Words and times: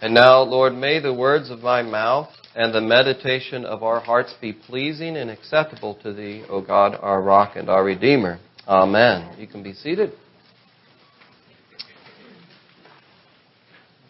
And 0.00 0.12
now, 0.12 0.42
Lord, 0.42 0.74
may 0.74 1.00
the 1.00 1.14
words 1.14 1.50
of 1.50 1.60
my 1.60 1.82
mouth 1.82 2.28
and 2.54 2.74
the 2.74 2.80
meditation 2.80 3.64
of 3.64 3.82
our 3.82 4.00
hearts 4.00 4.34
be 4.40 4.52
pleasing 4.52 5.16
and 5.16 5.30
acceptable 5.30 5.94
to 6.02 6.12
Thee, 6.12 6.44
O 6.48 6.60
God, 6.60 6.96
our 7.00 7.22
rock 7.22 7.56
and 7.56 7.68
our 7.68 7.84
Redeemer. 7.84 8.38
Amen. 8.66 9.36
You 9.38 9.46
can 9.46 9.62
be 9.62 9.72
seated. 9.72 10.12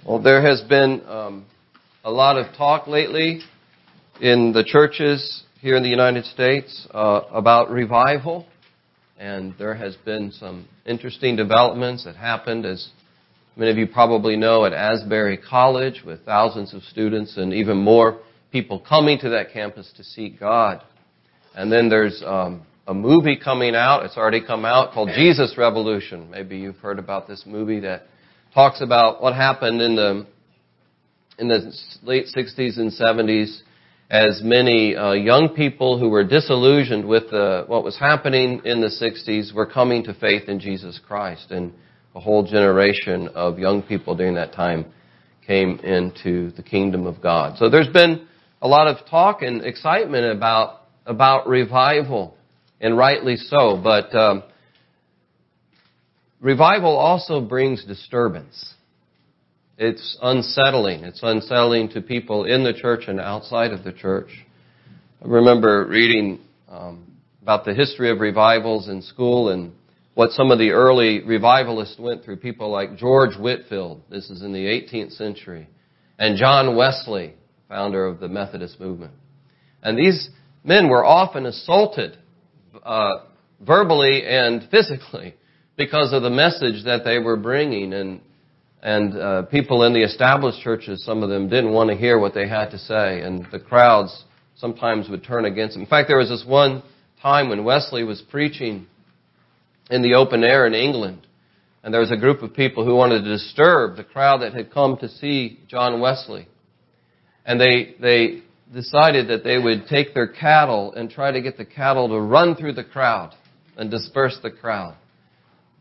Well, 0.06 0.20
there 0.20 0.42
has 0.42 0.60
been 0.62 1.02
um, 1.06 1.46
a 2.04 2.10
lot 2.10 2.36
of 2.36 2.54
talk 2.54 2.86
lately 2.86 3.40
in 4.20 4.52
the 4.52 4.62
churches 4.62 5.44
here 5.60 5.76
in 5.76 5.82
the 5.82 5.88
United 5.88 6.26
States 6.26 6.86
uh, 6.92 7.22
about 7.30 7.70
revival, 7.70 8.46
and 9.18 9.54
there 9.58 9.74
has 9.74 9.96
been 10.04 10.30
some 10.30 10.68
interesting 10.84 11.36
developments 11.36 12.04
that 12.04 12.16
happened 12.16 12.66
as 12.66 12.90
Many 13.56 13.70
of 13.70 13.78
you 13.78 13.86
probably 13.86 14.36
know 14.36 14.64
at 14.64 14.72
Asbury 14.72 15.38
College 15.38 16.02
with 16.04 16.24
thousands 16.24 16.74
of 16.74 16.82
students 16.82 17.36
and 17.36 17.52
even 17.52 17.76
more 17.76 18.20
people 18.50 18.80
coming 18.80 19.18
to 19.20 19.28
that 19.30 19.52
campus 19.52 19.92
to 19.96 20.02
seek 20.02 20.40
God. 20.40 20.82
And 21.54 21.70
then 21.70 21.88
there's 21.88 22.20
um, 22.26 22.66
a 22.88 22.94
movie 22.94 23.36
coming 23.36 23.76
out. 23.76 24.04
It's 24.04 24.16
already 24.16 24.44
come 24.44 24.64
out 24.64 24.92
called 24.92 25.10
Jesus 25.14 25.54
Revolution. 25.56 26.30
Maybe 26.30 26.58
you've 26.58 26.78
heard 26.78 26.98
about 26.98 27.28
this 27.28 27.44
movie 27.46 27.80
that 27.80 28.02
talks 28.52 28.80
about 28.80 29.22
what 29.22 29.34
happened 29.34 29.80
in 29.80 29.94
the 29.94 30.26
in 31.38 31.48
the 31.48 31.72
late 32.02 32.26
60s 32.26 32.78
and 32.78 32.92
70s 32.92 33.60
as 34.10 34.40
many 34.44 34.94
uh, 34.94 35.12
young 35.12 35.48
people 35.56 35.98
who 35.98 36.08
were 36.08 36.22
disillusioned 36.22 37.04
with 37.06 37.30
the, 37.30 37.64
what 37.66 37.82
was 37.82 37.98
happening 37.98 38.60
in 38.64 38.80
the 38.80 38.88
60s 38.88 39.52
were 39.52 39.66
coming 39.66 40.04
to 40.04 40.14
faith 40.14 40.48
in 40.48 40.60
Jesus 40.60 41.00
Christ. 41.04 41.50
And 41.50 41.72
a 42.14 42.20
whole 42.20 42.44
generation 42.44 43.28
of 43.34 43.58
young 43.58 43.82
people 43.82 44.14
during 44.14 44.34
that 44.34 44.52
time 44.52 44.86
came 45.46 45.78
into 45.80 46.50
the 46.52 46.62
kingdom 46.62 47.06
of 47.06 47.20
God. 47.20 47.58
So 47.58 47.68
there's 47.68 47.88
been 47.88 48.26
a 48.62 48.68
lot 48.68 48.86
of 48.86 49.06
talk 49.08 49.42
and 49.42 49.62
excitement 49.62 50.36
about 50.36 50.82
about 51.06 51.46
revival, 51.46 52.34
and 52.80 52.96
rightly 52.96 53.36
so. 53.36 53.78
But 53.82 54.14
um, 54.14 54.42
revival 56.40 56.96
also 56.96 57.40
brings 57.40 57.84
disturbance. 57.84 58.74
It's 59.76 60.16
unsettling. 60.22 61.04
It's 61.04 61.20
unsettling 61.22 61.90
to 61.90 62.00
people 62.00 62.44
in 62.44 62.62
the 62.62 62.72
church 62.72 63.04
and 63.08 63.20
outside 63.20 63.72
of 63.72 63.84
the 63.84 63.92
church. 63.92 64.30
I 65.22 65.26
remember 65.26 65.86
reading 65.86 66.40
um, 66.68 67.16
about 67.42 67.64
the 67.64 67.74
history 67.74 68.10
of 68.10 68.20
revivals 68.20 68.88
in 68.88 69.02
school 69.02 69.50
and 69.50 69.72
what 70.14 70.30
some 70.30 70.50
of 70.50 70.58
the 70.58 70.70
early 70.70 71.22
revivalists 71.22 71.98
went 71.98 72.24
through. 72.24 72.36
People 72.36 72.70
like 72.70 72.96
George 72.96 73.36
Whitefield, 73.36 74.02
this 74.10 74.30
is 74.30 74.42
in 74.42 74.52
the 74.52 74.64
18th 74.64 75.12
century, 75.12 75.68
and 76.18 76.38
John 76.38 76.76
Wesley, 76.76 77.34
founder 77.68 78.06
of 78.06 78.20
the 78.20 78.28
Methodist 78.28 78.78
movement. 78.78 79.12
And 79.82 79.98
these 79.98 80.30
men 80.62 80.88
were 80.88 81.04
often 81.04 81.46
assaulted 81.46 82.16
uh, 82.82 83.10
verbally 83.60 84.24
and 84.26 84.68
physically 84.70 85.34
because 85.76 86.12
of 86.12 86.22
the 86.22 86.30
message 86.30 86.84
that 86.84 87.02
they 87.04 87.18
were 87.18 87.36
bringing. 87.36 87.92
And 87.92 88.20
and 88.84 89.16
uh, 89.16 89.42
people 89.44 89.82
in 89.84 89.94
the 89.94 90.02
established 90.02 90.60
churches, 90.60 91.02
some 91.06 91.22
of 91.22 91.30
them 91.30 91.48
didn't 91.48 91.72
want 91.72 91.88
to 91.88 91.96
hear 91.96 92.18
what 92.18 92.34
they 92.34 92.46
had 92.46 92.70
to 92.70 92.78
say, 92.78 93.22
and 93.22 93.46
the 93.50 93.58
crowds 93.58 94.24
sometimes 94.56 95.08
would 95.08 95.24
turn 95.24 95.46
against 95.46 95.74
them. 95.74 95.82
In 95.82 95.88
fact, 95.88 96.06
there 96.06 96.18
was 96.18 96.28
this 96.28 96.44
one 96.46 96.82
time 97.22 97.48
when 97.48 97.64
Wesley 97.64 98.04
was 98.04 98.22
preaching 98.30 98.86
in 99.90 100.02
the 100.02 100.14
open 100.14 100.44
air 100.44 100.66
in 100.66 100.74
England. 100.74 101.26
And 101.82 101.92
there 101.92 102.00
was 102.00 102.10
a 102.10 102.16
group 102.16 102.42
of 102.42 102.54
people 102.54 102.84
who 102.84 102.94
wanted 102.94 103.24
to 103.24 103.30
disturb 103.30 103.96
the 103.96 104.04
crowd 104.04 104.40
that 104.40 104.54
had 104.54 104.72
come 104.72 104.96
to 104.98 105.08
see 105.08 105.60
John 105.68 106.00
Wesley. 106.00 106.48
And 107.44 107.60
they, 107.60 107.94
they 108.00 108.42
decided 108.72 109.28
that 109.28 109.44
they 109.44 109.58
would 109.58 109.86
take 109.86 110.14
their 110.14 110.28
cattle 110.28 110.94
and 110.94 111.10
try 111.10 111.30
to 111.30 111.42
get 111.42 111.58
the 111.58 111.66
cattle 111.66 112.08
to 112.08 112.18
run 112.18 112.56
through 112.56 112.72
the 112.72 112.84
crowd 112.84 113.34
and 113.76 113.90
disperse 113.90 114.38
the 114.42 114.50
crowd. 114.50 114.96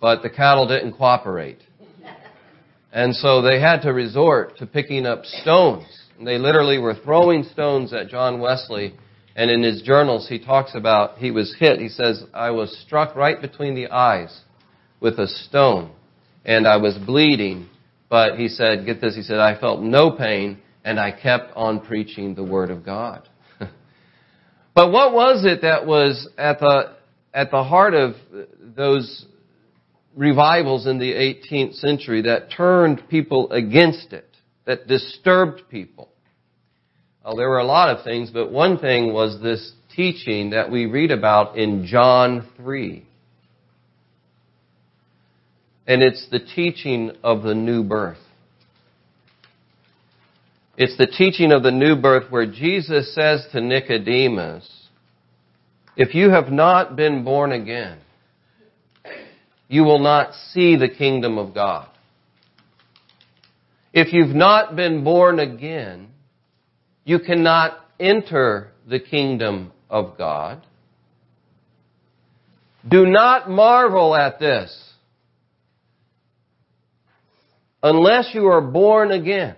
But 0.02 0.22
the 0.22 0.30
cattle 0.30 0.68
didn't 0.68 0.94
cooperate. 0.94 1.60
And 2.92 3.16
so 3.16 3.42
they 3.42 3.60
had 3.60 3.82
to 3.82 3.94
resort 3.94 4.58
to 4.58 4.68
picking 4.68 5.06
up 5.06 5.26
stones. 5.26 5.86
And 6.18 6.28
they 6.28 6.38
literally 6.38 6.78
were 6.78 6.96
throwing 6.96 7.44
stones 7.44 7.94
at 7.94 8.10
John 8.10 8.40
Wesley 8.40 8.94
and 9.36 9.50
in 9.50 9.64
his 9.64 9.82
journals, 9.82 10.28
he 10.30 10.38
talks 10.40 10.76
about 10.76 11.18
he 11.18 11.32
was 11.32 11.56
hit. 11.60 11.80
He 11.80 11.90
says, 11.90 12.24
I 12.34 12.52
was 12.52 12.78
struck 12.86 13.16
right 13.16 13.42
between 13.42 13.74
the 13.74 13.88
eyes 13.88 14.42
with 15.00 15.20
a 15.20 15.28
stone, 15.28 15.92
and 16.46 16.68
I 16.68 16.78
was 16.78 16.98
bleeding. 16.98 17.68
But 18.10 18.38
he 18.38 18.48
said, 18.48 18.86
get 18.86 19.02
this, 19.02 19.16
he 19.16 19.24
said, 19.24 19.40
I 19.40 19.60
felt 19.60 19.82
no 19.82 20.12
pain, 20.12 20.60
and 20.86 21.00
I 21.00 21.12
kept 21.12 21.52
on 21.56 21.80
preaching 21.80 22.36
the 22.36 22.44
Word 22.44 22.70
of 22.70 22.86
God. 22.86 23.28
but 24.76 24.92
what 24.92 25.14
was 25.14 25.46
it 25.46 25.62
that 25.64 25.88
was 25.88 26.30
at 26.38 26.60
the, 26.60 26.96
at 27.34 27.50
the 27.50 27.64
heart 27.64 27.96
of 27.96 28.14
those 28.60 29.26
revivals 30.16 30.86
in 30.86 31.00
the 31.00 31.12
18th 31.12 31.74
century 31.76 32.22
that 32.22 32.52
turned 32.56 33.10
people 33.10 33.52
against 33.52 34.14
it, 34.14 34.30
that 34.66 34.86
disturbed 34.88 35.64
people? 35.72 36.13
Well, 37.24 37.38
there 37.38 37.50
were 37.50 37.60
a 37.60 37.66
lot 37.66 37.96
of 37.96 38.04
things, 38.04 38.32
but 38.32 38.52
one 38.52 38.78
thing 38.78 39.14
was 39.14 39.42
this 39.42 39.72
teaching 39.96 40.50
that 40.50 40.70
we 40.70 40.88
read 40.88 41.12
about 41.12 41.58
in 41.58 41.86
John 41.86 42.50
3. 42.58 43.06
And 45.88 46.02
it's 46.02 46.28
the 46.30 46.40
teaching 46.40 47.12
of 47.24 47.44
the 47.44 47.56
new 47.56 47.84
birth. 47.84 48.18
It's 50.76 50.98
the 50.98 51.08
teaching 51.08 51.52
of 51.52 51.64
the 51.64 51.72
new 51.72 51.96
birth 51.96 52.32
where 52.32 52.46
Jesus 52.46 53.14
says 53.14 53.46
to 53.52 53.62
Nicodemus, 53.62 54.70
if 55.96 56.16
you 56.16 56.32
have 56.32 56.50
not 56.50 56.96
been 56.96 57.24
born 57.24 57.52
again, 57.52 58.00
you 59.68 59.84
will 59.84 60.00
not 60.00 60.34
see 60.52 60.76
the 60.76 60.90
kingdom 60.90 61.38
of 61.38 61.54
God. 61.54 61.88
If 63.94 64.12
you've 64.12 64.36
not 64.36 64.76
been 64.76 65.04
born 65.04 65.40
again, 65.40 66.10
you 67.06 67.20
cannot 67.20 67.80
enter 68.00 68.72
the 68.88 69.00
kingdom 69.00 69.72
of 69.90 70.18
God. 70.18 70.66
Do 72.88 73.06
not 73.06 73.50
marvel 73.50 74.16
at 74.16 74.40
this. 74.40 74.94
Unless 77.82 78.34
you 78.34 78.48
are 78.48 78.62
born 78.62 79.12
again, 79.12 79.56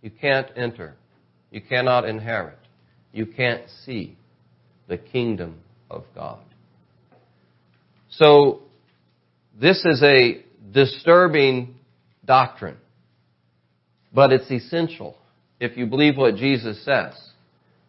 you 0.00 0.10
can't 0.10 0.48
enter. 0.56 0.94
You 1.50 1.60
cannot 1.60 2.08
inherit. 2.08 2.58
You 3.12 3.26
can't 3.26 3.68
see 3.84 4.16
the 4.88 4.96
kingdom 4.96 5.58
of 5.90 6.04
God. 6.14 6.40
So, 8.10 8.62
this 9.58 9.84
is 9.84 10.02
a 10.02 10.42
disturbing 10.72 11.74
doctrine, 12.24 12.78
but 14.14 14.32
it's 14.32 14.50
essential 14.50 15.16
if 15.62 15.76
you 15.76 15.86
believe 15.86 16.16
what 16.16 16.34
Jesus 16.34 16.84
says. 16.84 17.14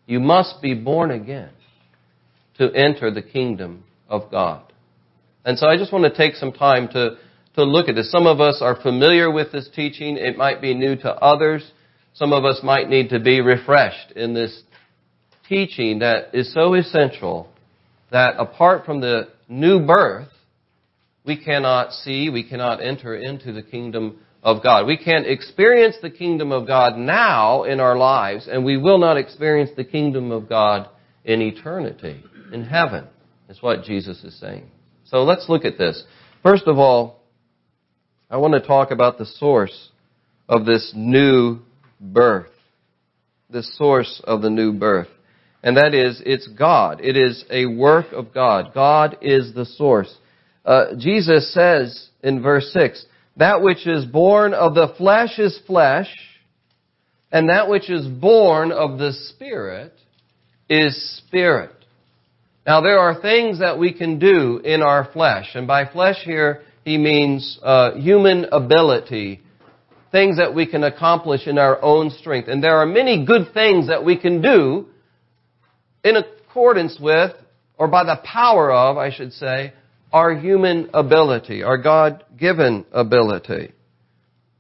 You 0.06 0.20
must 0.20 0.62
be 0.62 0.76
born 0.76 1.10
again 1.10 1.50
to 2.60 2.72
enter 2.72 3.10
the 3.10 3.24
kingdom 3.24 3.84
of 4.08 4.30
God. 4.30 4.62
And 5.44 5.58
so 5.58 5.68
I 5.68 5.76
just 5.76 5.92
want 5.92 6.06
to 6.06 6.16
take 6.16 6.36
some 6.36 6.52
time 6.52 6.88
to, 6.90 7.18
to 7.56 7.64
look 7.64 7.90
at 7.90 7.96
this. 7.96 8.12
Some 8.12 8.28
of 8.28 8.40
us 8.40 8.60
are 8.62 8.80
familiar 8.80 9.32
with 9.32 9.52
this 9.52 9.68
teaching. 9.76 10.18
It 10.18 10.38
might 10.38 10.62
be 10.62 10.76
new 10.76 10.96
to 10.98 11.10
others. 11.16 11.72
Some 12.14 12.32
of 12.32 12.46
us 12.46 12.60
might 12.64 12.90
need 12.90 13.10
to 13.10 13.20
be 13.20 13.42
refreshed 13.42 14.12
in 14.12 14.36
this 14.36 14.62
teaching 15.50 16.00
that 16.00 16.36
is 16.36 16.54
so 16.54 16.76
essential 16.76 17.50
that 18.12 18.36
apart 18.38 18.86
from 18.86 19.02
the 19.02 19.30
new 19.50 19.84
birth, 19.84 20.30
we 21.26 21.44
cannot 21.44 21.92
see, 21.92 22.30
we 22.30 22.48
cannot 22.48 22.84
enter 22.84 23.16
into 23.16 23.52
the 23.52 23.64
kingdom 23.64 24.20
of 24.44 24.62
God. 24.62 24.86
We 24.86 24.98
can't 24.98 25.26
experience 25.26 25.95
the 26.01 26.10
kingdom 26.10 26.51
of 26.51 26.68
God 26.68 26.98
now 26.98 27.63
in 27.63 27.80
our 27.80 27.98
lives, 27.98 28.48
and 28.51 28.66
we 28.66 28.78
will 28.78 28.98
not 28.98 29.18
experience 29.18 29.72
the 29.75 29.86
kingdom 29.86 30.31
of 30.31 30.50
God 30.50 30.90
in 31.24 31.42
eternity, 31.42 32.22
in 32.51 32.66
heaven, 32.66 33.07
is 33.50 33.62
what 33.62 33.84
Jesus 33.84 34.22
is 34.24 34.38
saying. 34.40 34.69
So 35.06 35.24
let's 35.24 35.48
look 35.48 35.63
at 35.63 35.78
this. 35.78 36.04
First 36.44 36.68
of 36.68 36.78
all, 36.78 37.22
I 38.30 38.38
want 38.38 38.54
to 38.54 38.60
talk 38.60 38.92
about 38.92 39.18
the 39.18 39.25
source 39.25 39.90
of 40.50 40.66
this 40.66 40.92
new 40.94 41.60
birth. 42.01 42.50
The 43.50 43.63
source 43.63 44.22
of 44.25 44.42
the 44.42 44.50
new 44.50 44.74
birth. 44.74 45.07
And 45.62 45.78
that 45.78 45.94
is, 45.94 46.22
it's 46.25 46.48
God. 46.48 47.00
It 47.01 47.16
is 47.16 47.45
a 47.50 47.68
work 47.68 48.12
of 48.12 48.34
God. 48.34 48.74
God 48.74 49.18
is 49.22 49.54
the 49.54 49.66
source. 49.66 50.13
Uh, 50.66 50.95
Jesus 50.98 51.54
says 51.54 52.10
in 52.22 52.42
verse 52.42 52.69
6, 52.74 53.06
that 53.38 53.62
which 53.62 53.88
is 53.88 54.06
born 54.06 54.53
of 54.53 54.75
the 54.75 54.94
flesh 54.97 55.39
is 55.39 55.59
flesh, 55.65 56.09
and 57.31 57.50
that 57.50 57.68
which 57.68 57.89
is 57.89 58.07
born 58.07 58.71
of 58.71 59.00
the 59.00 59.12
Spirit 59.12 59.94
is 60.69 61.18
spirit. 61.18 61.71
Now 62.65 62.81
there 62.81 63.00
are 63.00 63.21
things 63.21 63.59
that 63.59 63.77
we 63.77 63.94
can 63.94 64.19
do 64.19 64.59
in 64.63 64.81
our 64.81 65.09
flesh, 65.12 65.50
and 65.56 65.68
by 65.68 65.85
flesh 65.91 66.18
here 66.24 66.62
he 66.85 66.97
means 66.97 67.59
uh, 67.62 67.94
human 67.95 68.45
ability 68.51 69.41
things 70.13 70.38
that 70.38 70.53
we 70.53 70.68
can 70.68 70.83
accomplish 70.83 71.47
in 71.47 71.57
our 71.57 71.83
own 71.83 72.12
strength. 72.12 72.47
And 72.47 72.63
there 72.63 72.77
are 72.77 72.85
many 72.85 73.25
good 73.25 73.51
things 73.51 73.88
that 73.88 74.06
we 74.06 74.15
can 74.15 74.41
do 74.44 74.85
in 76.03 76.15
accordance 76.15 77.00
with, 77.01 77.31
or 77.80 77.88
by 77.88 78.03
the 78.03 78.19
power 78.24 78.71
of, 78.71 78.97
I 78.97 79.12
should 79.12 79.33
say, 79.33 79.74
our 80.13 80.36
human 80.36 80.92
ability, 80.94 81.63
our 81.63 81.80
God-given 81.80 82.86
ability. 82.92 83.74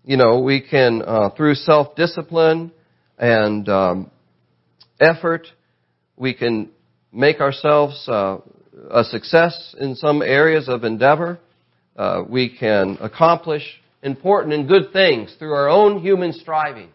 You 0.03 0.17
know, 0.17 0.39
we 0.39 0.61
can, 0.61 1.03
uh, 1.03 1.29
through 1.37 1.53
self-discipline 1.53 2.71
and 3.19 3.69
um, 3.69 4.11
effort, 4.99 5.47
we 6.17 6.33
can 6.33 6.71
make 7.11 7.39
ourselves 7.39 8.03
uh, 8.09 8.39
a 8.89 9.03
success 9.03 9.75
in 9.79 9.95
some 9.95 10.23
areas 10.23 10.67
of 10.67 10.83
endeavor. 10.83 11.39
Uh, 11.95 12.23
we 12.27 12.57
can 12.57 12.97
accomplish 12.99 13.61
important 14.01 14.53
and 14.55 14.67
good 14.67 14.91
things 14.91 15.35
through 15.37 15.53
our 15.53 15.69
own 15.69 16.01
human 16.01 16.33
striving. 16.33 16.89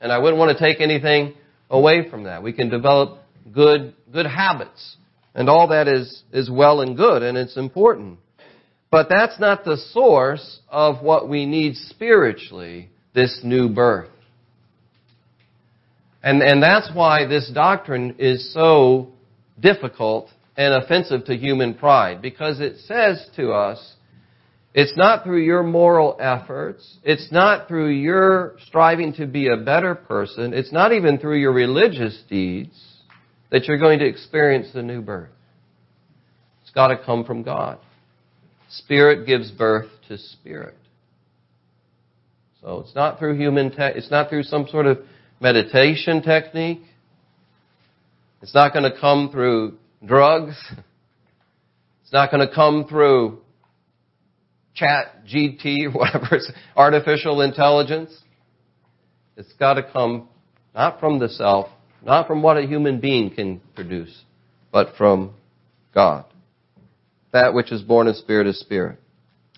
And 0.00 0.10
I 0.10 0.18
wouldn't 0.18 0.38
want 0.38 0.58
to 0.58 0.62
take 0.62 0.80
anything 0.80 1.34
away 1.70 2.10
from 2.10 2.24
that. 2.24 2.42
We 2.42 2.52
can 2.52 2.68
develop 2.70 3.20
good, 3.52 3.94
good 4.12 4.26
habits. 4.26 4.96
And 5.34 5.48
all 5.48 5.68
that 5.68 5.88
is, 5.88 6.22
is 6.32 6.50
well 6.50 6.80
and 6.80 6.96
good 6.96 7.22
and 7.22 7.38
it's 7.38 7.56
important. 7.56 8.18
But 8.90 9.08
that's 9.08 9.38
not 9.38 9.64
the 9.64 9.76
source 9.76 10.60
of 10.68 11.02
what 11.02 11.28
we 11.28 11.46
need 11.46 11.76
spiritually, 11.76 12.90
this 13.14 13.40
new 13.44 13.68
birth. 13.68 14.10
And, 16.22 16.42
and 16.42 16.62
that's 16.62 16.90
why 16.92 17.26
this 17.26 17.50
doctrine 17.54 18.16
is 18.18 18.52
so 18.52 19.12
difficult 19.58 20.28
and 20.56 20.74
offensive 20.74 21.24
to 21.26 21.36
human 21.36 21.74
pride. 21.74 22.20
Because 22.20 22.60
it 22.60 22.78
says 22.78 23.24
to 23.36 23.52
us, 23.52 23.94
it's 24.74 24.96
not 24.96 25.24
through 25.24 25.42
your 25.42 25.62
moral 25.62 26.16
efforts. 26.20 26.98
It's 27.02 27.30
not 27.32 27.68
through 27.68 27.90
your 27.90 28.56
striving 28.66 29.12
to 29.14 29.26
be 29.26 29.48
a 29.48 29.56
better 29.56 29.94
person. 29.94 30.52
It's 30.52 30.72
not 30.72 30.92
even 30.92 31.18
through 31.18 31.38
your 31.38 31.52
religious 31.52 32.22
deeds 32.28 32.89
that 33.50 33.64
you're 33.64 33.78
going 33.78 33.98
to 33.98 34.06
experience 34.06 34.68
the 34.72 34.82
new 34.82 35.02
birth. 35.02 35.30
It's 36.62 36.70
got 36.70 36.88
to 36.88 36.98
come 36.98 37.24
from 37.24 37.42
God. 37.42 37.78
Spirit 38.70 39.26
gives 39.26 39.50
birth 39.50 39.88
to 40.08 40.18
spirit. 40.18 40.76
So 42.60 42.80
it's 42.80 42.94
not 42.94 43.18
through 43.18 43.36
human, 43.36 43.70
te- 43.70 43.96
it's 43.96 44.10
not 44.10 44.28
through 44.28 44.44
some 44.44 44.66
sort 44.68 44.86
of 44.86 44.98
meditation 45.40 46.22
technique. 46.22 46.82
It's 48.42 48.54
not 48.54 48.72
going 48.72 48.90
to 48.90 48.98
come 49.00 49.30
through 49.30 49.78
drugs. 50.04 50.56
It's 52.02 52.12
not 52.12 52.30
going 52.30 52.46
to 52.46 52.52
come 52.54 52.86
through 52.88 53.40
chat 54.74 55.24
GT 55.26 55.86
or 55.86 55.90
whatever 55.90 56.36
it's 56.36 56.50
artificial 56.76 57.40
intelligence. 57.40 58.16
It's 59.36 59.52
got 59.54 59.74
to 59.74 59.82
come 59.82 60.28
not 60.74 61.00
from 61.00 61.18
the 61.18 61.28
self, 61.28 61.68
not 62.02 62.26
from 62.26 62.42
what 62.42 62.56
a 62.56 62.66
human 62.66 63.00
being 63.00 63.34
can 63.34 63.60
produce, 63.74 64.22
but 64.72 64.94
from 64.96 65.34
God. 65.94 66.24
That 67.32 67.54
which 67.54 67.72
is 67.72 67.82
born 67.82 68.08
of 68.08 68.16
spirit 68.16 68.46
is 68.46 68.58
spirit. 68.58 68.98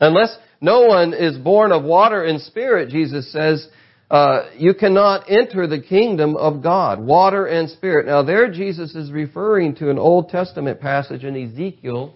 Unless 0.01 0.37
no 0.61 0.87
one 0.87 1.15
is 1.15 1.39
born 1.39 1.73
of 1.73 1.85
water 1.85 2.25
and 2.25 2.41
spirit, 2.41 2.91
Jesus 2.91 3.33
says, 3.33 3.69
uh, 4.11 4.51
you 4.59 4.75
cannot 4.75 5.31
enter 5.31 5.67
the 5.67 5.81
kingdom 5.81 6.37
of 6.37 6.63
God. 6.63 7.01
Water 7.01 7.47
and 7.47 7.71
spirit. 7.71 8.05
Now 8.05 8.23
there 8.23 8.51
Jesus 8.51 8.95
is 8.95 9.11
referring 9.11 9.75
to 9.77 9.89
an 9.91 9.99
Old 9.99 10.29
Testament 10.29 10.81
passage 10.81 11.25
in 11.25 11.35
Ezekiel 11.35 12.15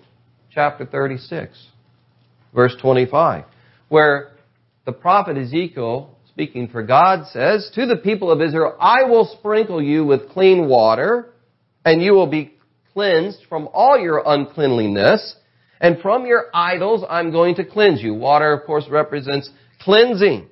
chapter 0.53 0.85
36, 0.85 1.59
verse 2.55 2.77
25, 2.83 3.45
where 3.89 4.33
the 4.85 4.93
prophet 4.93 5.39
Ezekiel, 5.39 6.16
speaking 6.37 6.69
for 6.69 6.83
God, 6.83 7.27
says, 7.29 7.71
To 7.77 7.87
the 7.87 7.97
people 7.97 8.31
of 8.31 8.43
Israel, 8.43 8.77
I 8.79 9.05
will 9.05 9.25
sprinkle 9.39 9.83
you 9.83 10.05
with 10.05 10.29
clean 10.29 10.69
water, 10.69 11.33
and 11.83 12.03
you 12.03 12.13
will 12.13 12.27
be 12.27 12.53
cleansed 12.93 13.39
from 13.49 13.71
all 13.73 13.99
your 13.99 14.23
uncleanliness, 14.27 15.35
and 15.81 15.99
from 16.03 16.27
your 16.27 16.51
idols 16.53 17.03
I'm 17.09 17.33
going 17.33 17.55
to 17.55 17.65
cleanse 17.65 18.03
you. 18.03 18.13
Water, 18.13 18.53
of 18.53 18.67
course, 18.67 18.85
represents 18.91 19.49
cleansing. 19.81 20.47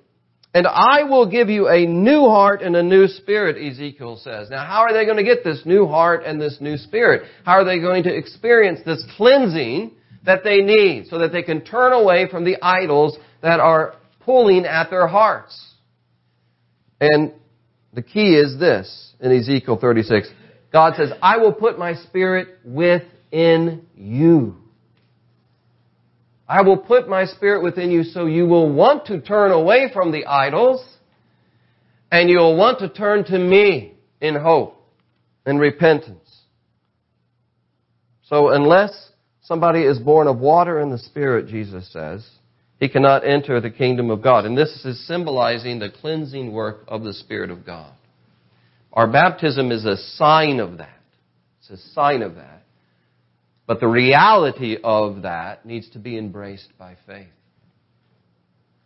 And 0.55 0.67
I 0.67 1.03
will 1.03 1.31
give 1.31 1.51
you 1.51 1.69
a 1.69 1.85
new 1.85 2.29
heart 2.31 2.63
and 2.63 2.77
a 2.77 2.83
new 2.83 3.07
spirit, 3.07 3.63
Ezekiel 3.63 4.17
says. 4.17 4.49
Now, 4.49 4.65
how 4.65 4.85
are 4.85 4.95
they 4.95 5.05
going 5.05 5.19
to 5.19 5.23
get 5.23 5.45
this 5.45 5.67
new 5.67 5.87
heart 5.87 6.23
and 6.25 6.41
this 6.41 6.57
new 6.63 6.79
spirit? 6.79 7.25
How 7.45 7.61
are 7.61 7.65
they 7.65 7.79
going 7.79 8.05
to 8.05 8.17
experience 8.17 8.81
this 8.87 9.05
cleansing 9.19 9.91
that 10.25 10.45
they 10.45 10.63
need 10.63 11.09
so 11.09 11.19
that 11.19 11.31
they 11.33 11.43
can 11.43 11.63
turn 11.63 11.93
away 11.93 12.27
from 12.31 12.45
the 12.45 12.57
idols 12.63 13.19
that 13.43 13.61
are 13.61 13.97
pulling 14.21 14.65
at 14.65 14.89
their 14.89 15.07
hearts? 15.07 15.73
And 17.01 17.33
the 17.93 18.03
key 18.03 18.35
is 18.35 18.59
this 18.59 19.13
in 19.21 19.33
Ezekiel 19.33 19.79
36. 19.81 20.29
God 20.73 20.95
says, 20.97 21.11
I 21.23 21.39
will 21.39 21.53
put 21.53 21.79
my 21.79 21.95
spirit 21.95 22.59
within 22.65 23.87
you. 23.97 24.57
I 26.49 26.63
will 26.63 26.77
put 26.77 27.09
my 27.09 27.25
spirit 27.25 27.63
within 27.63 27.91
you 27.91 28.03
so 28.03 28.27
you 28.27 28.47
will 28.47 28.73
want 28.73 29.07
to 29.07 29.21
turn 29.21 29.51
away 29.51 29.91
from 29.93 30.13
the 30.13 30.27
idols 30.27 30.85
and 32.11 32.29
you'll 32.29 32.57
want 32.57 32.81
to 32.81 32.89
turn 32.89 33.25
to 33.25 33.39
me 33.39 33.95
in 34.21 34.35
hope 34.35 34.81
and 35.47 35.59
repentance. 35.59 36.21
So 38.25 38.51
unless 38.51 39.11
somebody 39.43 39.83
is 39.83 39.99
born 39.99 40.27
of 40.27 40.39
water 40.39 40.81
and 40.81 40.93
the 40.93 40.99
Spirit, 40.99 41.49
Jesus 41.49 41.91
says, 41.93 42.27
he 42.85 42.91
cannot 42.91 43.27
enter 43.27 43.63
the 43.63 43.71
kingdom 43.71 44.11
of 44.11 44.21
God. 44.21 44.45
And 44.45 44.59
this 44.59 44.85
is 44.85 45.07
symbolizing 45.07 45.79
the 45.79 45.89
cleansing 45.89 46.53
work 46.53 46.85
of 46.87 47.03
the 47.03 47.15
Spirit 47.15 47.51
of 47.51 47.65
God. 47.65 47.91
Our 48.93 49.11
baptism 49.11 49.73
is 49.73 49.87
a 49.87 49.97
sign 49.97 50.61
of 50.61 50.77
that. 50.77 51.01
It's 51.61 51.71
a 51.71 51.89
sign 51.95 52.21
of 52.21 52.35
that. 52.35 52.63
But 53.67 53.81
the 53.81 53.89
reality 53.89 54.77
of 54.85 55.23
that 55.23 55.65
needs 55.65 55.89
to 55.93 55.99
be 55.99 56.19
embraced 56.19 56.77
by 56.79 56.99
faith. 57.07 57.29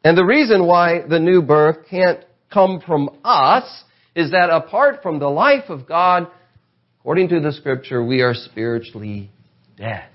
And 0.04 0.16
the 0.16 0.24
reason 0.24 0.64
why 0.64 1.00
the 1.04 1.18
new 1.18 1.42
birth 1.42 1.78
can't 1.90 2.24
come 2.54 2.80
from 2.86 3.18
us 3.24 3.82
is 4.14 4.30
that 4.30 4.48
apart 4.48 5.02
from 5.02 5.18
the 5.18 5.28
life 5.28 5.70
of 5.70 5.88
God, 5.88 6.28
according 7.00 7.30
to 7.30 7.40
the 7.40 7.50
scripture, 7.50 8.04
we 8.04 8.20
are 8.20 8.34
spiritually 8.34 9.32
dead. 9.76 10.08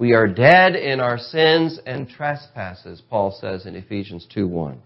We 0.00 0.14
are 0.14 0.26
dead 0.26 0.76
in 0.76 0.98
our 0.98 1.18
sins 1.18 1.78
and 1.84 2.08
trespasses, 2.08 3.02
Paul 3.10 3.36
says 3.38 3.66
in 3.66 3.76
Ephesians 3.76 4.26
2 4.32 4.48
1. 4.48 4.80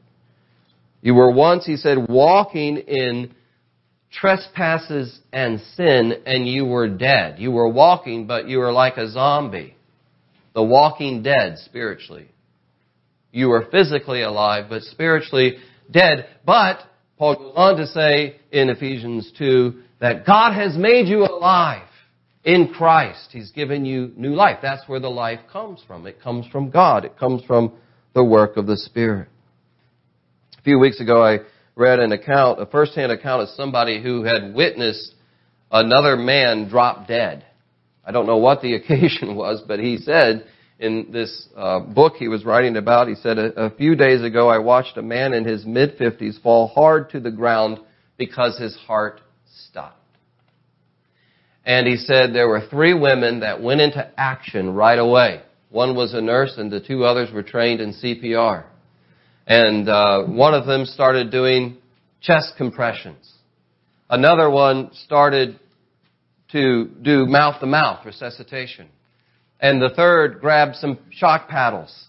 You 1.02 1.14
were 1.14 1.31
once, 1.31 1.64
he 1.64 1.76
said, 1.76 2.08
walking 2.08 2.78
in 2.78 3.33
trespasses 4.11 5.21
and 5.33 5.61
sin 5.76 6.14
and 6.26 6.49
you 6.49 6.64
were 6.64 6.88
dead. 6.88 7.38
You 7.38 7.52
were 7.52 7.68
walking, 7.68 8.26
but 8.26 8.49
you 8.49 8.59
were 8.59 8.73
like 8.73 8.97
a 8.97 9.09
zombie. 9.09 9.76
The 10.52 10.64
walking 10.64 11.23
dead 11.23 11.59
spiritually. 11.59 12.28
You 13.30 13.50
were 13.50 13.68
physically 13.71 14.23
alive, 14.23 14.64
but 14.68 14.83
spiritually 14.83 15.59
dead. 15.92 16.26
But, 16.44 16.80
Paul 17.18 17.37
goes 17.37 17.52
on 17.54 17.76
to 17.76 17.87
say 17.87 18.40
in 18.50 18.68
Ephesians 18.68 19.30
2 19.38 19.80
that 20.00 20.26
God 20.26 20.54
has 20.54 20.76
made 20.76 21.06
you 21.06 21.21
alive 21.21 21.87
in 22.45 22.69
Christ. 22.69 23.29
He's 23.33 23.51
given 23.51 23.85
you 23.85 24.13
new 24.17 24.35
life. 24.35 24.59
That's 24.63 24.87
where 24.89 25.01
the 25.01 25.11
life 25.11 25.41
comes 25.51 25.83
from. 25.87 26.07
It 26.07 26.21
comes 26.23 26.47
from 26.49 26.71
God. 26.71 27.05
It 27.05 27.19
comes 27.19 27.43
from 27.45 27.73
the 28.15 28.25
work 28.25 28.57
of 28.57 28.67
the 28.67 28.77
Spirit. 28.77 29.29
A 30.59 30.63
few 30.63 30.79
weeks 30.79 31.01
ago, 31.01 31.25
I 31.25 31.39
read 31.75 31.99
an 31.99 32.13
account, 32.13 32.61
a 32.61 32.67
first-hand 32.67 33.11
account 33.11 33.43
of 33.43 33.49
somebody 33.51 34.03
who 34.03 34.23
had 34.23 34.55
witnessed 34.55 35.15
another 35.71 36.17
man 36.17 36.69
drop 36.69 37.09
dead. 37.09 37.45
I 38.05 38.13
don't 38.13 38.27
know 38.27 38.37
what 38.37 38.61
the 38.61 38.75
occasion 38.77 39.35
was, 39.35 39.63
but 39.67 39.81
he 39.81 39.99
said 39.99 40.47
in 40.79 41.09
this 41.13 41.49
uh, 41.57 41.81
book 41.81 42.15
he 42.17 42.29
was 42.29 42.45
writing 42.45 42.77
about, 42.77 43.09
he 43.09 43.15
said, 43.17 43.39
a, 43.39 43.67
a 43.67 43.71
few 43.71 43.97
days 43.97 44.23
ago 44.23 44.49
I 44.49 44.59
watched 44.59 44.97
a 44.97 45.03
man 45.03 45.33
in 45.33 45.45
his 45.45 45.65
mid-50s 45.65 46.43
fall 46.43 46.69
hard 46.69 47.11
to 47.11 47.21
the 47.21 47.31
ground 47.31 47.79
because 48.17 48.59
his 48.59 48.77
heart. 48.87 49.21
And 51.66 51.87
he 51.87 51.97
said 51.97 52.35
there 52.35 52.49
were 52.49 52.66
three 52.68 52.94
women 52.94 53.40
that 53.40 53.62
went 53.62 53.80
into 53.80 54.11
action 54.18 54.75
right 54.75 54.99
away. 54.99 55.42
One 55.71 55.97
was 55.97 56.14
a 56.14 56.21
nurse 56.21 56.54
and 56.56 56.71
the 56.71 56.80
two 56.80 57.04
others 57.04 57.33
were 57.33 57.42
trained 57.42 57.80
in 57.80 57.94
CPR. 57.94 58.64
And 59.47 59.88
uh, 59.88 60.25
one 60.25 60.54
of 60.54 60.66
them 60.66 60.85
started 60.85 61.30
doing 61.30 61.78
chest 62.21 62.54
compressions. 62.56 63.30
Another 64.09 64.49
one 64.50 64.90
started 64.92 65.59
to 66.52 66.87
do 67.02 67.26
mouth 67.26 67.61
to 67.61 67.66
mouth 67.66 68.04
resuscitation. 68.06 68.88
And 69.61 69.80
the 69.80 69.90
third 69.90 70.40
grabbed 70.40 70.76
some 70.76 70.99
shock 71.11 71.49
paddles. 71.49 72.06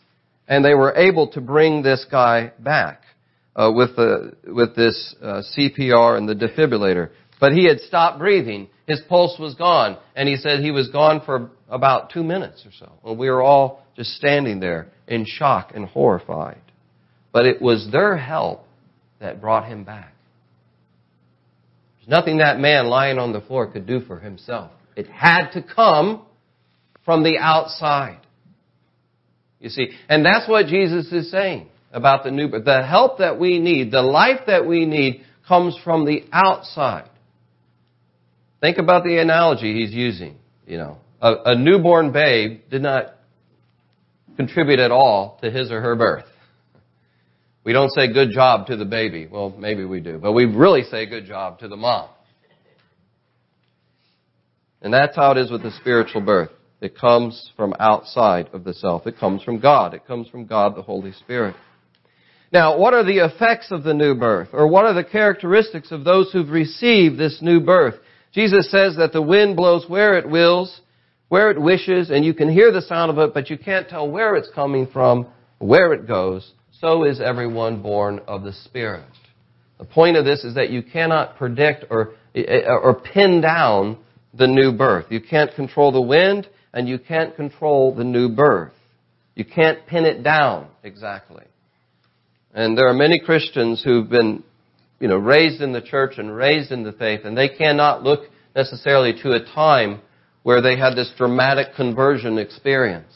And 0.47 0.63
they 0.63 0.73
were 0.73 0.93
able 0.95 1.31
to 1.31 1.41
bring 1.41 1.81
this 1.81 2.05
guy 2.09 2.51
back 2.59 3.01
uh, 3.55 3.71
with, 3.73 3.95
the, 3.95 4.33
with 4.45 4.75
this 4.75 5.15
uh, 5.21 5.41
CPR 5.57 6.17
and 6.17 6.29
the 6.29 6.35
defibrillator. 6.35 7.09
But 7.39 7.53
he 7.53 7.67
had 7.67 7.79
stopped 7.79 8.19
breathing. 8.19 8.67
His 8.87 9.01
pulse 9.09 9.37
was 9.39 9.55
gone. 9.55 9.97
And 10.15 10.29
he 10.29 10.35
said 10.35 10.59
he 10.59 10.71
was 10.71 10.89
gone 10.89 11.21
for 11.25 11.49
about 11.69 12.11
two 12.11 12.23
minutes 12.23 12.65
or 12.65 12.71
so. 12.77 12.91
And 13.03 13.17
we 13.17 13.29
were 13.29 13.41
all 13.41 13.83
just 13.95 14.11
standing 14.11 14.59
there 14.59 14.87
in 15.07 15.25
shock 15.25 15.71
and 15.73 15.85
horrified. 15.85 16.61
But 17.31 17.45
it 17.45 17.61
was 17.61 17.89
their 17.91 18.17
help 18.17 18.65
that 19.19 19.41
brought 19.41 19.67
him 19.67 19.83
back. 19.83 20.13
There's 21.97 22.09
nothing 22.09 22.37
that 22.37 22.59
man 22.59 22.87
lying 22.87 23.17
on 23.17 23.33
the 23.33 23.41
floor 23.41 23.71
could 23.71 23.87
do 23.87 24.01
for 24.01 24.19
himself. 24.19 24.71
It 24.95 25.07
had 25.07 25.51
to 25.51 25.63
come 25.63 26.25
from 27.03 27.23
the 27.23 27.37
outside. 27.39 28.19
You 29.59 29.69
see, 29.69 29.89
and 30.07 30.25
that's 30.25 30.47
what 30.47 30.67
Jesus 30.67 31.11
is 31.11 31.31
saying 31.31 31.67
about 31.91 32.23
the 32.23 32.31
new 32.31 32.49
birth. 32.49 32.65
The 32.65 32.85
help 32.85 33.19
that 33.19 33.39
we 33.39 33.57
need, 33.59 33.91
the 33.91 34.01
life 34.01 34.41
that 34.47 34.67
we 34.67 34.85
need 34.85 35.23
comes 35.47 35.77
from 35.83 36.05
the 36.05 36.23
outside. 36.31 37.09
Think 38.65 38.79
about 38.79 39.03
the 39.03 39.19
analogy 39.19 39.75
he's 39.75 39.93
using. 39.93 40.37
You 40.65 40.77
know, 40.77 40.97
a, 41.21 41.51
a 41.51 41.55
newborn 41.55 42.11
babe 42.11 42.61
did 42.71 42.81
not 42.81 43.13
contribute 44.37 44.79
at 44.79 44.89
all 44.89 45.37
to 45.43 45.51
his 45.51 45.69
or 45.69 45.81
her 45.81 45.95
birth. 45.95 46.25
We 47.63 47.73
don't 47.73 47.91
say 47.91 48.11
good 48.11 48.31
job 48.31 48.65
to 48.65 48.75
the 48.75 48.83
baby. 48.83 49.27
Well, 49.31 49.51
maybe 49.55 49.85
we 49.85 49.99
do, 49.99 50.17
but 50.17 50.31
we 50.31 50.45
really 50.45 50.81
say 50.81 51.05
good 51.05 51.27
job 51.27 51.59
to 51.59 51.67
the 51.67 51.75
mom. 51.75 52.09
And 54.81 54.91
that's 54.91 55.15
how 55.15 55.33
it 55.33 55.37
is 55.37 55.51
with 55.51 55.61
the 55.61 55.71
spiritual 55.79 56.21
birth. 56.21 56.49
It 56.81 56.97
comes 56.97 57.51
from 57.55 57.75
outside 57.79 58.49
of 58.51 58.63
the 58.63 58.73
self. 58.73 59.05
It 59.05 59.19
comes 59.19 59.43
from 59.43 59.59
God. 59.59 59.93
It 59.93 60.07
comes 60.07 60.27
from 60.27 60.47
God, 60.47 60.75
the 60.75 60.81
Holy 60.81 61.11
Spirit. 61.11 61.55
Now, 62.51 62.79
what 62.79 62.95
are 62.95 63.03
the 63.03 63.23
effects 63.23 63.67
of 63.69 63.83
the 63.83 63.93
new 63.93 64.15
birth? 64.15 64.49
Or 64.53 64.67
what 64.67 64.85
are 64.85 64.95
the 64.95 65.03
characteristics 65.03 65.91
of 65.91 66.03
those 66.03 66.31
who've 66.31 66.49
received 66.49 67.19
this 67.19 67.43
new 67.43 67.59
birth? 67.59 67.97
Jesus 68.35 68.69
says 68.69 68.97
that 68.97 69.13
the 69.13 69.21
wind 69.21 69.55
blows 69.55 69.85
where 69.87 70.17
it 70.17 70.29
wills, 70.29 70.81
where 71.29 71.49
it 71.51 71.59
wishes, 71.59 72.09
and 72.09 72.25
you 72.25 72.33
can 72.33 72.51
hear 72.51 72.69
the 72.69 72.81
sound 72.81 73.09
of 73.09 73.17
it, 73.17 73.33
but 73.33 73.49
you 73.49 73.57
can't 73.57 73.87
tell 73.87 74.11
where 74.11 74.35
it's 74.35 74.49
coming 74.53 74.87
from, 74.91 75.27
where 75.59 75.93
it 75.93 76.05
goes. 76.05 76.51
So 76.81 77.05
is 77.05 77.21
everyone 77.21 77.81
born 77.81 78.19
of 78.27 78.43
the 78.43 78.51
Spirit. 78.51 79.05
The 79.77 79.85
point 79.85 80.17
of 80.17 80.25
this 80.25 80.43
is 80.43 80.55
that 80.55 80.69
you 80.69 80.83
cannot 80.83 81.37
predict 81.37 81.85
or, 81.89 82.15
or 82.35 83.01
pin 83.13 83.39
down 83.39 83.97
the 84.33 84.47
new 84.47 84.73
birth. 84.73 85.05
You 85.09 85.21
can't 85.21 85.55
control 85.55 85.93
the 85.93 86.01
wind, 86.01 86.49
and 86.73 86.89
you 86.89 86.99
can't 86.99 87.33
control 87.37 87.95
the 87.95 88.03
new 88.03 88.27
birth. 88.27 88.73
You 89.35 89.45
can't 89.45 89.87
pin 89.87 90.03
it 90.03 90.23
down 90.23 90.67
exactly. 90.83 91.45
And 92.53 92.77
there 92.77 92.89
are 92.89 92.93
many 92.93 93.17
Christians 93.17 93.81
who've 93.81 94.09
been, 94.09 94.43
you 94.99 95.07
know, 95.07 95.17
raised 95.17 95.61
in 95.61 95.73
the 95.73 95.81
church 95.81 96.17
and 96.17 96.35
raised 96.35 96.71
in 96.71 96.83
the 96.83 96.93
faith, 96.93 97.21
and 97.25 97.37
they 97.37 97.49
cannot 97.49 98.03
look 98.03 98.21
necessarily 98.55 99.13
to 99.21 99.33
a 99.33 99.43
time 99.53 100.01
where 100.43 100.61
they 100.61 100.77
had 100.77 100.95
this 100.95 101.11
dramatic 101.17 101.75
conversion 101.75 102.37
experience. 102.37 103.11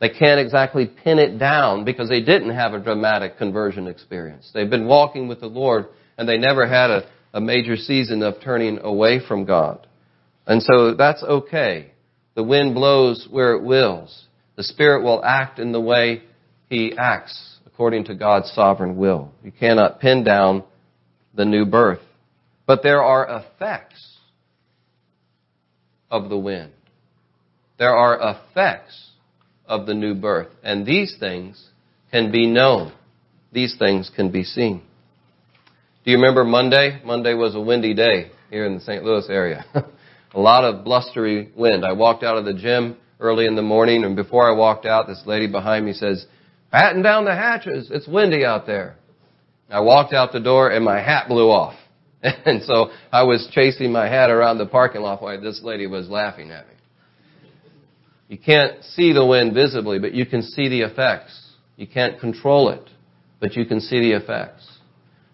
They 0.00 0.10
can't 0.10 0.38
exactly 0.38 0.86
pin 0.86 1.18
it 1.18 1.38
down 1.38 1.84
because 1.84 2.08
they 2.08 2.20
didn't 2.20 2.54
have 2.54 2.72
a 2.72 2.78
dramatic 2.78 3.36
conversion 3.36 3.88
experience. 3.88 4.50
They've 4.54 4.70
been 4.70 4.86
walking 4.86 5.26
with 5.26 5.40
the 5.40 5.46
Lord 5.46 5.86
and 6.16 6.28
they 6.28 6.38
never 6.38 6.68
had 6.68 6.90
a, 6.90 7.10
a 7.34 7.40
major 7.40 7.76
season 7.76 8.22
of 8.22 8.34
turning 8.42 8.78
away 8.78 9.20
from 9.26 9.44
God. 9.44 9.86
And 10.46 10.62
so 10.62 10.94
that's 10.94 11.22
okay. 11.22 11.92
The 12.34 12.44
wind 12.44 12.74
blows 12.74 13.26
where 13.28 13.54
it 13.54 13.64
wills. 13.64 14.26
The 14.56 14.62
Spirit 14.62 15.02
will 15.02 15.24
act 15.24 15.58
in 15.58 15.72
the 15.72 15.80
way 15.80 16.22
He 16.68 16.92
acts 16.96 17.47
according 17.78 18.02
to 18.02 18.14
God's 18.16 18.50
sovereign 18.54 18.96
will. 18.96 19.30
You 19.44 19.52
cannot 19.52 20.00
pin 20.00 20.24
down 20.24 20.64
the 21.32 21.44
new 21.44 21.64
birth. 21.64 22.00
But 22.66 22.82
there 22.82 23.00
are 23.00 23.44
effects 23.44 24.16
of 26.10 26.28
the 26.28 26.36
wind. 26.36 26.72
There 27.78 27.96
are 27.96 28.34
effects 28.34 29.10
of 29.64 29.86
the 29.86 29.94
new 29.94 30.16
birth. 30.16 30.48
And 30.64 30.84
these 30.84 31.14
things 31.20 31.68
can 32.10 32.32
be 32.32 32.48
known. 32.48 32.92
These 33.52 33.76
things 33.78 34.10
can 34.12 34.32
be 34.32 34.42
seen. 34.42 34.82
Do 36.04 36.10
you 36.10 36.16
remember 36.16 36.42
Monday? 36.42 37.00
Monday 37.04 37.34
was 37.34 37.54
a 37.54 37.60
windy 37.60 37.94
day 37.94 38.32
here 38.50 38.66
in 38.66 38.74
the 38.74 38.80
St. 38.80 39.04
Louis 39.04 39.26
area. 39.30 39.64
a 40.34 40.40
lot 40.40 40.64
of 40.64 40.84
blustery 40.84 41.52
wind. 41.56 41.84
I 41.84 41.92
walked 41.92 42.24
out 42.24 42.38
of 42.38 42.44
the 42.44 42.54
gym 42.54 42.96
early 43.20 43.46
in 43.46 43.54
the 43.54 43.62
morning, 43.62 44.02
and 44.02 44.16
before 44.16 44.52
I 44.52 44.56
walked 44.56 44.84
out, 44.84 45.06
this 45.06 45.22
lady 45.26 45.46
behind 45.46 45.86
me 45.86 45.92
says, 45.92 46.26
Batten 46.70 47.02
down 47.02 47.24
the 47.24 47.34
hatches. 47.34 47.88
It's 47.90 48.06
windy 48.06 48.44
out 48.44 48.66
there. 48.66 48.96
I 49.70 49.80
walked 49.80 50.12
out 50.12 50.32
the 50.32 50.40
door 50.40 50.70
and 50.70 50.84
my 50.84 51.00
hat 51.00 51.28
blew 51.28 51.50
off. 51.50 51.74
And 52.44 52.62
so 52.64 52.90
I 53.12 53.22
was 53.22 53.48
chasing 53.52 53.92
my 53.92 54.08
hat 54.08 54.30
around 54.30 54.58
the 54.58 54.66
parking 54.66 55.02
lot 55.02 55.22
while 55.22 55.40
this 55.40 55.60
lady 55.62 55.86
was 55.86 56.08
laughing 56.08 56.50
at 56.50 56.66
me. 56.66 56.74
You 58.28 58.38
can't 58.38 58.82
see 58.82 59.12
the 59.12 59.24
wind 59.24 59.54
visibly, 59.54 59.98
but 59.98 60.12
you 60.12 60.26
can 60.26 60.42
see 60.42 60.68
the 60.68 60.80
effects. 60.80 61.52
You 61.76 61.86
can't 61.86 62.18
control 62.18 62.70
it, 62.70 62.90
but 63.40 63.54
you 63.54 63.64
can 63.64 63.80
see 63.80 64.00
the 64.00 64.16
effects. 64.16 64.68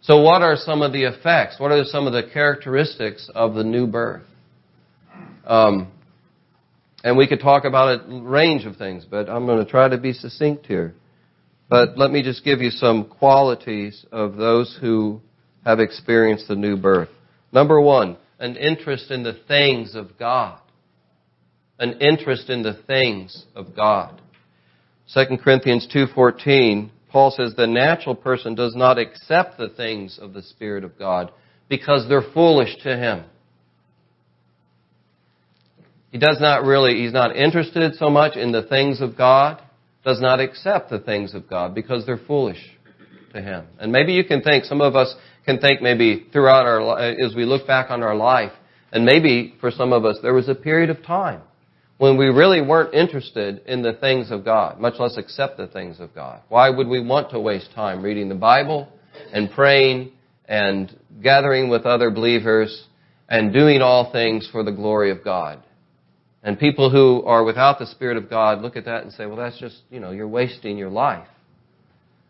So 0.03 0.21
what 0.21 0.43
are 0.43 0.57
some 0.57 0.83
of 0.83 0.93
the 0.93 1.05
effects? 1.05 1.59
What 1.59 1.73
are 1.73 1.83
some 1.85 2.07
of 2.07 2.13
the 2.13 2.23
characteristics 2.31 3.31
of 3.35 3.55
the 3.55 3.65
new 3.65 3.87
birth? 3.87 4.27
Um, 5.47 5.91
and 7.03 7.17
we 7.17 7.27
could 7.27 7.41
talk 7.41 7.65
about 7.65 8.01
a 8.01 8.21
range 8.21 8.67
of 8.67 8.77
things, 8.77 9.07
but 9.11 9.29
I'm 9.31 9.47
going 9.47 9.65
to 9.65 9.71
try 9.71 9.89
to 9.89 9.97
be 9.97 10.13
succinct 10.13 10.67
here. 10.67 10.95
But 11.69 11.97
let 11.97 12.11
me 12.11 12.23
just 12.23 12.45
give 12.45 12.61
you 12.61 12.71
some 12.71 13.05
qualities 13.05 14.05
of 14.13 14.37
those 14.37 14.77
who 14.81 15.21
have 15.65 15.81
experienced 15.81 16.49
the 16.49 16.57
new 16.57 16.77
birth. 16.77 17.09
Number 17.53 17.81
one, 17.81 18.17
an 18.39 18.57
interest 18.57 19.11
in 19.11 19.23
the 19.23 19.39
things 19.49 19.95
of 19.95 20.19
God. 20.19 20.61
An 21.79 22.01
interest 22.01 22.51
in 22.51 22.63
the 22.63 22.79
things 22.87 23.45
of 23.55 23.75
God. 23.75 24.21
2 25.13 25.39
Corinthians 25.43 25.89
2.14, 25.95 26.91
Paul 27.11 27.31
says, 27.31 27.55
the 27.55 27.67
natural 27.67 28.15
person 28.15 28.55
does 28.55 28.75
not 28.75 28.99
accept 28.99 29.59
the 29.59 29.69
things 29.69 30.19
of 30.21 30.33
the 30.33 30.43
Spirit 30.43 30.85
of 30.85 30.99
God 30.99 31.33
because 31.69 32.09
they're 32.09 32.33
foolish 32.33 32.77
to 32.83 32.97
him. 32.97 33.25
He 36.11 36.19
does 36.19 36.39
not 36.41 36.65
really, 36.65 37.03
he's 37.03 37.13
not 37.13 37.35
interested 37.35 37.95
so 37.97 38.09
much 38.09 38.37
in 38.37 38.53
the 38.53 38.63
things 38.63 39.01
of 39.01 39.17
God. 39.17 39.61
Does 40.05 40.21
not 40.21 40.41
accept 40.41 40.91
the 40.91 40.99
things 40.99 41.35
of 41.35 41.49
God 41.49 41.75
because 41.75 42.05
they're 42.05 42.21
foolish 42.27 42.59
to 43.33 43.41
him. 43.41 43.67
And 43.79 43.91
maybe 43.91 44.13
you 44.13 44.25
can 44.25 44.43
think, 44.43 44.65
some 44.65 44.81
of 44.81 44.97
us 44.97 45.15
can 45.47 45.59
think 45.59 45.83
maybe 45.83 46.27
throughout 46.33 46.67
our, 46.67 46.99
as 47.01 47.35
we 47.35 47.45
look 47.45 47.67
back 47.67 47.91
on 47.91 48.03
our 48.03 48.15
life, 48.15 48.53
and 48.93 49.05
maybe 49.05 49.55
for 49.61 49.71
some 49.71 49.93
of 49.93 50.05
us 50.05 50.19
there 50.23 50.35
was 50.35 50.49
a 50.49 50.55
period 50.55 50.91
of 50.91 51.03
time 51.03 51.43
when 51.99 52.17
we 52.17 52.27
really 52.27 52.61
weren't 52.61 52.93
interested 52.93 53.63
in 53.67 53.83
the 53.83 53.93
things 53.95 54.31
of 54.31 54.45
God, 54.45 54.81
much 54.81 54.95
less 54.99 55.17
accept 55.17 55.57
the 55.57 55.69
things 55.69 56.01
of 56.01 56.15
God. 56.15 56.43
Why 56.49 56.71
would 56.71 56.89
we 56.89 57.01
want 57.01 57.31
to 57.31 57.41
waste 57.41 57.71
time 57.75 58.03
reading 58.03 58.29
the 58.29 58.35
Bible 58.35 58.89
and 59.33 59.51
praying 59.51 60.13
and 60.47 60.95
gathering 61.23 61.69
with 61.71 61.87
other 61.87 62.11
believers 62.11 62.87
and 63.29 63.53
doing 63.53 63.81
all 63.81 64.11
things 64.11 64.49
for 64.51 64.65
the 64.65 64.73
glory 64.73 65.11
of 65.11 65.23
God? 65.23 65.63
And 66.45 66.59
people 66.59 66.91
who 66.91 67.25
are 67.25 67.43
without 67.43 67.79
the 67.79 67.87
Spirit 67.87 68.19
of 68.19 68.29
God 68.29 68.61
look 68.61 68.77
at 68.77 68.85
that 68.85 69.03
and 69.03 69.11
say, 69.13 69.25
well, 69.25 69.37
that's 69.37 69.59
just, 69.59 69.81
you 69.91 69.99
know, 69.99 70.11
you're 70.11 70.29
wasting 70.29 70.77
your 70.77 70.91
life. 70.91 71.27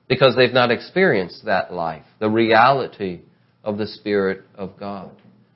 Because 0.08 0.36
they've 0.36 0.52
not 0.52 0.70
experienced 0.70 1.44
that 1.46 1.72
life, 1.72 2.04
the 2.20 2.30
reality 2.30 3.22
of 3.64 3.76
the 3.76 3.88
Spirit 3.88 4.42
of 4.54 4.78
God. 4.78 5.10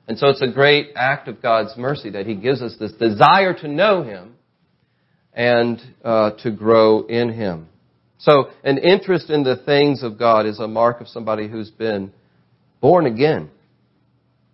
And 0.09 0.17
so 0.17 0.27
it's 0.27 0.41
a 0.41 0.51
great 0.51 0.89
act 0.95 1.29
of 1.29 1.41
God's 1.41 1.77
mercy 1.77 2.09
that 2.09 2.25
He 2.25 2.35
gives 2.35 2.61
us 2.61 2.75
this 2.77 2.91
desire 2.93 3.53
to 3.59 3.67
know 3.67 4.03
Him 4.03 4.35
and 5.33 5.79
uh, 6.03 6.31
to 6.43 6.51
grow 6.51 7.05
in 7.05 7.31
Him. 7.31 7.69
So 8.17 8.49
an 8.65 8.79
interest 8.79 9.29
in 9.29 9.43
the 9.43 9.55
things 9.55 10.03
of 10.03 10.19
God 10.19 10.45
is 10.45 10.59
a 10.59 10.67
mark 10.67 10.99
of 10.99 11.07
somebody 11.07 11.47
who's 11.47 11.69
been 11.69 12.11
born 12.81 13.05
again. 13.05 13.51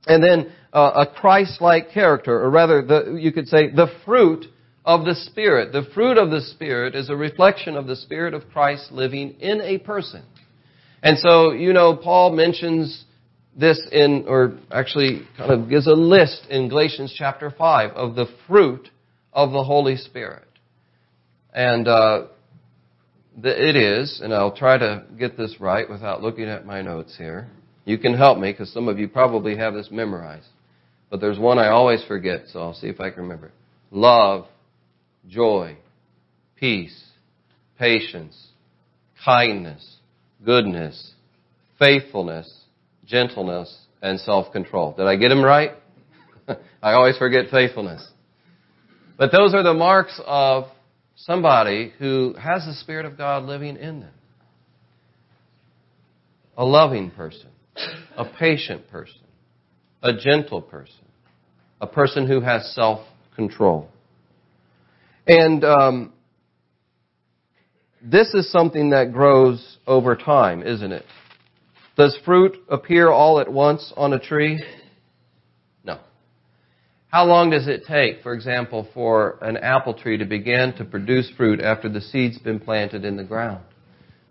And 0.08 0.24
then 0.24 0.52
uh, 0.74 1.06
a 1.08 1.20
Christ-like 1.20 1.92
character, 1.92 2.40
or 2.40 2.50
rather, 2.50 2.82
the, 2.82 3.18
you 3.20 3.32
could 3.32 3.48
say, 3.48 3.70
the 3.72 3.88
fruit 4.06 4.46
of 4.86 5.06
the 5.06 5.16
Spirit. 5.16 5.72
The 5.72 5.90
fruit 5.94 6.18
of 6.18 6.30
the 6.30 6.42
Spirit 6.42 6.96
is 6.96 7.10
a 7.10 7.16
reflection 7.16 7.76
of 7.76 7.88
the 7.88 7.96
Spirit 7.96 8.34
of 8.34 8.50
Christ 8.52 8.92
living 8.92 9.32
in 9.40 9.62
a 9.62 9.80
person. 9.80 10.24
And 11.02 11.18
so, 11.18 11.52
you 11.52 11.74
know, 11.74 11.96
Paul 11.96 12.32
mentions 12.32 13.06
this 13.58 13.82
in, 13.92 14.26
or 14.28 14.58
actually 14.72 15.22
kind 15.38 15.52
of 15.52 15.70
gives 15.70 15.88
a 15.88 15.94
list 15.94 16.48
in 16.50 16.70
Galatians 16.70 17.14
chapter 17.18 17.52
5 17.52 17.92
of 17.92 18.16
the 18.16 18.28
fruit 18.48 18.90
of 19.34 19.52
the 19.52 19.64
Holy 19.64 19.96
Spirit. 19.96 20.48
And 21.54 21.88
uh, 21.88 22.28
it 23.44 23.76
is, 23.76 24.20
and 24.24 24.34
I'll 24.34 24.56
try 24.56 24.78
to 24.78 25.06
get 25.18 25.38
this 25.38 25.56
right 25.60 25.90
without 25.90 26.22
looking 26.22 26.46
at 26.46 26.66
my 26.66 26.82
notes 26.82 27.16
here. 27.18 27.50
You 27.86 27.98
can 28.00 28.16
help 28.16 28.40
me 28.40 28.52
because 28.52 28.74
some 28.74 28.88
of 28.88 29.00
you 29.00 29.08
probably 29.08 29.58
have 29.58 29.74
this 29.74 29.90
memorized. 29.92 30.48
But 31.10 31.22
there's 31.22 31.40
one 31.40 31.60
I 31.60 31.70
always 31.70 32.04
forget, 32.04 32.46
so 32.48 32.60
I'll 32.60 32.74
see 32.74 32.88
if 32.88 33.00
I 33.00 33.12
can 33.12 33.24
remember. 33.24 33.52
Love, 33.92 34.48
joy, 35.30 35.78
peace, 36.56 37.00
patience, 37.78 38.48
kindness, 39.24 39.98
goodness, 40.44 41.14
faithfulness, 41.78 42.52
gentleness, 43.06 43.86
and 44.02 44.20
self-control. 44.20 44.96
Did 44.98 45.06
I 45.06 45.16
get 45.16 45.30
them 45.30 45.44
right? 45.44 45.72
I 46.82 46.94
always 46.94 47.18
forget 47.18 47.46
faithfulness. 47.52 48.06
But 49.18 49.32
those 49.32 49.54
are 49.54 49.64
the 49.64 49.74
marks 49.74 50.20
of 50.26 50.66
somebody 51.16 51.94
who 52.00 52.34
has 52.34 52.66
the 52.66 52.74
Spirit 52.74 53.06
of 53.06 53.18
God 53.18 53.44
living 53.44 53.78
in 53.78 54.02
them. 54.02 54.12
a 56.58 56.66
loving 56.66 57.12
person, 57.12 57.50
a 58.18 58.26
patient 58.40 58.90
person, 58.90 59.22
a 60.02 60.14
gentle 60.14 60.62
person, 60.62 61.06
a 61.82 61.88
person 61.88 62.28
who 62.28 62.42
has 62.42 62.74
self 62.74 63.06
control. 63.36 63.90
And 65.28 65.64
um, 65.64 66.14
this 68.02 68.34
is 68.34 68.52
something 68.52 68.92
that 68.92 69.12
grows 69.12 69.78
over 69.88 70.16
time, 70.16 70.62
isn't 70.62 70.92
it? 70.92 71.06
Does 71.98 72.18
fruit 72.26 72.58
appear 72.70 73.10
all 73.10 73.40
at 73.40 73.52
once 73.52 73.92
on 73.98 74.14
a 74.14 74.20
tree? 74.20 74.64
No. 75.84 76.00
How 77.08 77.26
long 77.26 77.50
does 77.50 77.68
it 77.68 77.84
take, 77.88 78.22
for 78.22 78.34
example, 78.34 78.88
for 78.94 79.40
an 79.42 79.58
apple 79.58 79.94
tree 79.94 80.18
to 80.18 80.26
begin 80.26 80.74
to 80.78 80.86
produce 80.86 81.32
fruit 81.36 81.62
after 81.62 81.90
the 81.90 82.02
seed's 82.02 82.38
been 82.38 82.60
planted 82.60 83.06
in 83.06 83.16
the 83.16 83.24
ground? 83.24 83.64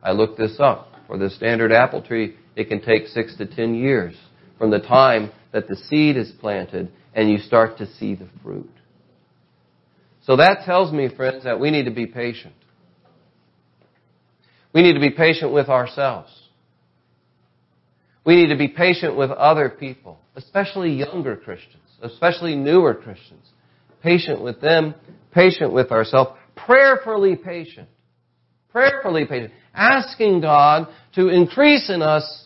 I 0.03 0.13
looked 0.13 0.39
this 0.39 0.57
up. 0.61 0.91
For 1.07 1.19
the 1.19 1.29
standard 1.29 1.71
apple 1.71 2.01
tree, 2.01 2.35
it 2.57 2.69
can 2.69 2.81
take 2.81 3.07
six 3.09 3.37
to 3.37 3.47
ten 3.47 3.75
years 3.75 4.15
from 4.59 4.71
the 4.71 4.81
time 4.81 5.31
that 5.53 5.69
the 5.69 5.77
seed 5.77 6.17
is 6.17 6.33
planted 6.41 6.91
and 7.15 7.31
you 7.31 7.39
start 7.39 7.79
to 7.79 7.87
see 7.95 8.15
the 8.15 8.29
fruit. 8.43 8.71
So 10.25 10.37
that 10.37 10.63
tells 10.65 10.93
me, 10.93 11.09
friends, 11.15 11.45
that 11.45 11.61
we 11.61 11.71
need 11.71 11.85
to 11.85 11.91
be 11.91 12.07
patient. 12.07 12.55
We 14.73 14.83
need 14.83 14.95
to 14.95 15.01
be 15.01 15.11
patient 15.11 15.53
with 15.53 15.69
ourselves. 15.69 16.31
We 18.25 18.37
need 18.37 18.49
to 18.49 18.57
be 18.57 18.69
patient 18.69 19.17
with 19.17 19.31
other 19.31 19.69
people, 19.69 20.19
especially 20.35 20.93
younger 20.93 21.37
Christians, 21.37 21.83
especially 22.03 22.57
newer 22.57 22.95
Christians. 22.95 23.47
Patient 24.03 24.43
with 24.43 24.61
them, 24.61 24.95
patient 25.33 25.73
with 25.73 25.93
ourselves, 25.93 26.33
prayerfully 26.57 27.37
patient. 27.37 27.89
Prayerfully 28.73 29.27
patient. 29.27 29.53
Asking 29.75 30.41
God 30.41 30.89
to 31.15 31.29
increase 31.29 31.91
in 31.91 32.03
us 32.03 32.44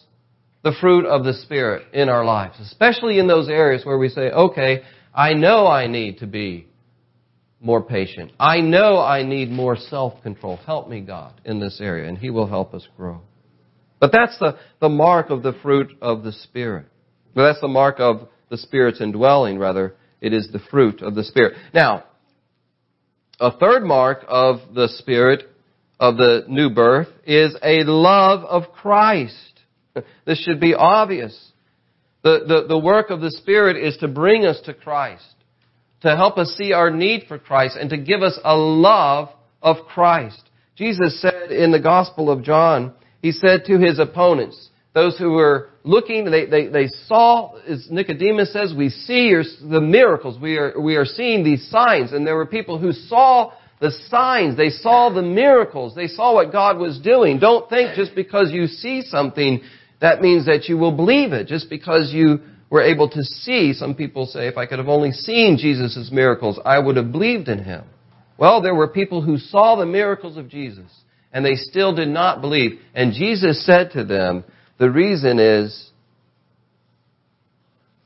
the 0.68 0.76
fruit 0.80 1.06
of 1.06 1.24
the 1.24 1.32
Spirit 1.32 1.86
in 1.94 2.10
our 2.10 2.26
lives, 2.26 2.60
especially 2.60 3.18
in 3.18 3.26
those 3.26 3.48
areas 3.48 3.86
where 3.86 3.96
we 3.96 4.10
say, 4.10 4.30
okay, 4.30 4.82
I 5.14 5.32
know 5.32 5.66
I 5.66 5.86
need 5.86 6.18
to 6.18 6.26
be 6.26 6.66
more 7.58 7.82
patient. 7.82 8.32
I 8.38 8.60
know 8.60 9.00
I 9.00 9.22
need 9.22 9.48
more 9.50 9.76
self-control. 9.76 10.58
Help 10.58 10.90
me, 10.90 11.00
God, 11.00 11.40
in 11.46 11.58
this 11.58 11.80
area, 11.80 12.06
and 12.06 12.18
He 12.18 12.28
will 12.28 12.46
help 12.46 12.74
us 12.74 12.86
grow. 12.98 13.22
But 13.98 14.12
that's 14.12 14.38
the, 14.38 14.58
the 14.78 14.90
mark 14.90 15.30
of 15.30 15.42
the 15.42 15.54
fruit 15.62 15.96
of 16.02 16.22
the 16.22 16.32
Spirit. 16.32 16.84
That's 17.34 17.62
the 17.62 17.68
mark 17.68 17.96
of 17.98 18.28
the 18.50 18.58
Spirit's 18.58 19.00
indwelling, 19.00 19.58
rather. 19.58 19.94
It 20.20 20.34
is 20.34 20.50
the 20.52 20.60
fruit 20.70 21.00
of 21.00 21.14
the 21.14 21.24
Spirit. 21.24 21.54
Now, 21.72 22.04
a 23.40 23.56
third 23.56 23.84
mark 23.84 24.22
of 24.28 24.74
the 24.74 24.88
Spirit 24.98 25.44
of 25.98 26.18
the 26.18 26.44
new 26.46 26.68
birth 26.68 27.08
is 27.24 27.56
a 27.62 27.84
love 27.84 28.44
of 28.44 28.70
Christ. 28.74 29.57
This 30.24 30.42
should 30.42 30.60
be 30.60 30.74
obvious. 30.74 31.52
The, 32.22 32.44
the, 32.46 32.66
the 32.68 32.78
work 32.78 33.10
of 33.10 33.20
the 33.20 33.30
Spirit 33.30 33.76
is 33.76 33.96
to 33.98 34.08
bring 34.08 34.44
us 34.44 34.60
to 34.66 34.74
Christ 34.74 35.24
to 36.02 36.14
help 36.16 36.38
us 36.38 36.54
see 36.56 36.72
our 36.72 36.90
need 36.90 37.24
for 37.26 37.38
Christ 37.38 37.76
and 37.78 37.90
to 37.90 37.96
give 37.96 38.22
us 38.22 38.38
a 38.44 38.56
love 38.56 39.30
of 39.62 39.86
Christ. 39.86 40.42
Jesus 40.76 41.20
said 41.20 41.50
in 41.50 41.72
the 41.72 41.80
Gospel 41.80 42.30
of 42.30 42.44
John, 42.44 42.94
He 43.20 43.32
said 43.32 43.64
to 43.66 43.78
His 43.78 43.98
opponents, 43.98 44.68
those 44.94 45.18
who 45.18 45.32
were 45.32 45.70
looking, 45.84 46.24
they, 46.24 46.46
they, 46.46 46.68
they 46.68 46.88
saw, 47.06 47.56
as 47.68 47.88
Nicodemus 47.90 48.52
says, 48.52 48.74
we 48.76 48.88
see 48.88 49.30
the 49.30 49.80
miracles. 49.80 50.40
We 50.40 50.56
are, 50.56 50.80
we 50.80 50.96
are 50.96 51.04
seeing 51.04 51.44
these 51.44 51.68
signs. 51.68 52.12
And 52.12 52.26
there 52.26 52.36
were 52.36 52.46
people 52.46 52.78
who 52.78 52.92
saw 52.92 53.52
the 53.80 53.92
signs. 54.08 54.56
They 54.56 54.70
saw 54.70 55.10
the 55.10 55.22
miracles. 55.22 55.94
They 55.94 56.08
saw 56.08 56.34
what 56.34 56.50
God 56.50 56.78
was 56.78 56.98
doing. 56.98 57.38
Don't 57.38 57.68
think 57.68 57.94
just 57.94 58.14
because 58.14 58.50
you 58.50 58.66
see 58.66 59.02
something, 59.02 59.60
that 60.00 60.20
means 60.20 60.46
that 60.46 60.68
you 60.68 60.78
will 60.78 60.92
believe 60.92 61.32
it. 61.32 61.46
Just 61.46 61.68
because 61.68 62.12
you 62.12 62.40
were 62.70 62.82
able 62.82 63.08
to 63.10 63.22
see, 63.22 63.72
some 63.72 63.94
people 63.94 64.26
say, 64.26 64.46
if 64.46 64.56
I 64.56 64.66
could 64.66 64.78
have 64.78 64.88
only 64.88 65.12
seen 65.12 65.56
Jesus' 65.58 66.10
miracles, 66.12 66.60
I 66.64 66.78
would 66.78 66.96
have 66.96 67.12
believed 67.12 67.48
in 67.48 67.64
him. 67.64 67.84
Well, 68.36 68.62
there 68.62 68.74
were 68.74 68.88
people 68.88 69.22
who 69.22 69.38
saw 69.38 69.76
the 69.76 69.86
miracles 69.86 70.36
of 70.36 70.48
Jesus, 70.48 70.90
and 71.32 71.44
they 71.44 71.56
still 71.56 71.94
did 71.94 72.08
not 72.08 72.40
believe. 72.40 72.78
And 72.94 73.12
Jesus 73.12 73.64
said 73.66 73.90
to 73.92 74.04
them, 74.04 74.44
the 74.78 74.90
reason 74.90 75.40
is, 75.40 75.90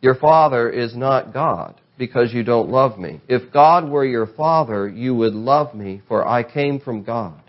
your 0.00 0.14
father 0.14 0.70
is 0.70 0.96
not 0.96 1.32
God 1.32 1.80
because 1.98 2.32
you 2.32 2.42
don't 2.42 2.70
love 2.70 2.98
me. 2.98 3.20
If 3.28 3.52
God 3.52 3.88
were 3.88 4.04
your 4.04 4.26
father, 4.26 4.88
you 4.88 5.14
would 5.14 5.34
love 5.34 5.74
me, 5.74 6.02
for 6.08 6.26
I 6.26 6.42
came 6.42 6.80
from 6.80 7.04
God. 7.04 7.40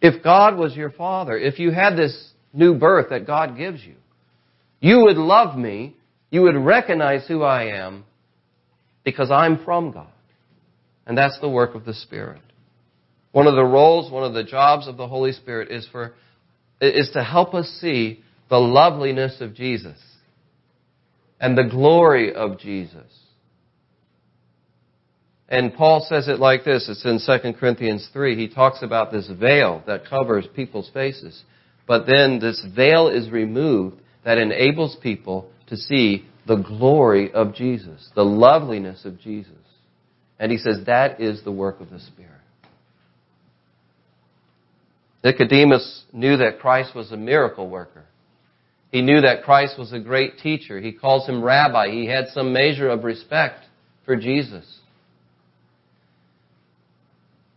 If 0.00 0.22
God 0.22 0.56
was 0.56 0.76
your 0.76 0.90
father, 0.90 1.38
if 1.38 1.58
you 1.58 1.70
had 1.70 1.96
this 1.96 2.31
new 2.52 2.74
birth 2.74 3.10
that 3.10 3.26
God 3.26 3.56
gives 3.56 3.82
you, 3.82 3.94
you 4.80 5.00
would 5.00 5.16
love 5.16 5.56
me. 5.56 5.96
You 6.30 6.42
would 6.42 6.56
recognize 6.56 7.26
who 7.28 7.42
I 7.42 7.84
am 7.84 8.04
because 9.04 9.30
I'm 9.30 9.64
from 9.64 9.92
God. 9.92 10.08
And 11.06 11.16
that's 11.16 11.38
the 11.40 11.48
work 11.48 11.74
of 11.74 11.84
the 11.84 11.94
Spirit. 11.94 12.40
One 13.32 13.46
of 13.46 13.54
the 13.54 13.64
roles, 13.64 14.10
one 14.10 14.24
of 14.24 14.34
the 14.34 14.44
jobs 14.44 14.86
of 14.88 14.96
the 14.96 15.08
Holy 15.08 15.32
Spirit 15.32 15.70
is 15.70 15.86
for, 15.90 16.14
is 16.80 17.10
to 17.14 17.22
help 17.22 17.54
us 17.54 17.66
see 17.80 18.22
the 18.48 18.58
loveliness 18.58 19.40
of 19.40 19.54
Jesus 19.54 19.98
and 21.40 21.56
the 21.56 21.68
glory 21.70 22.34
of 22.34 22.58
Jesus. 22.58 23.06
And 25.48 25.74
Paul 25.74 26.06
says 26.08 26.28
it 26.28 26.38
like 26.38 26.64
this. 26.64 26.88
It's 26.88 27.04
in 27.04 27.20
2 27.24 27.52
Corinthians 27.58 28.08
3. 28.12 28.36
He 28.36 28.54
talks 28.54 28.82
about 28.82 29.12
this 29.12 29.28
veil 29.28 29.82
that 29.86 30.06
covers 30.06 30.46
people's 30.54 30.90
faces. 30.94 31.42
But 31.86 32.06
then 32.06 32.38
this 32.38 32.64
veil 32.74 33.08
is 33.08 33.30
removed 33.30 33.96
that 34.24 34.38
enables 34.38 34.96
people 34.96 35.50
to 35.68 35.76
see 35.76 36.26
the 36.46 36.56
glory 36.56 37.32
of 37.32 37.54
Jesus, 37.54 38.10
the 38.14 38.24
loveliness 38.24 39.04
of 39.04 39.20
Jesus. 39.20 39.52
And 40.38 40.50
he 40.50 40.58
says 40.58 40.78
that 40.86 41.20
is 41.20 41.42
the 41.44 41.52
work 41.52 41.80
of 41.80 41.90
the 41.90 42.00
Spirit. 42.00 42.30
Nicodemus 45.24 46.04
knew 46.12 46.36
that 46.38 46.58
Christ 46.58 46.94
was 46.94 47.12
a 47.12 47.16
miracle 47.16 47.68
worker. 47.68 48.04
He 48.90 49.02
knew 49.02 49.20
that 49.20 49.44
Christ 49.44 49.78
was 49.78 49.92
a 49.92 50.00
great 50.00 50.38
teacher. 50.38 50.80
He 50.80 50.92
calls 50.92 51.26
him 51.26 51.42
rabbi. 51.42 51.90
He 51.90 52.06
had 52.06 52.26
some 52.28 52.52
measure 52.52 52.90
of 52.90 53.04
respect 53.04 53.64
for 54.04 54.16
Jesus. 54.16 54.80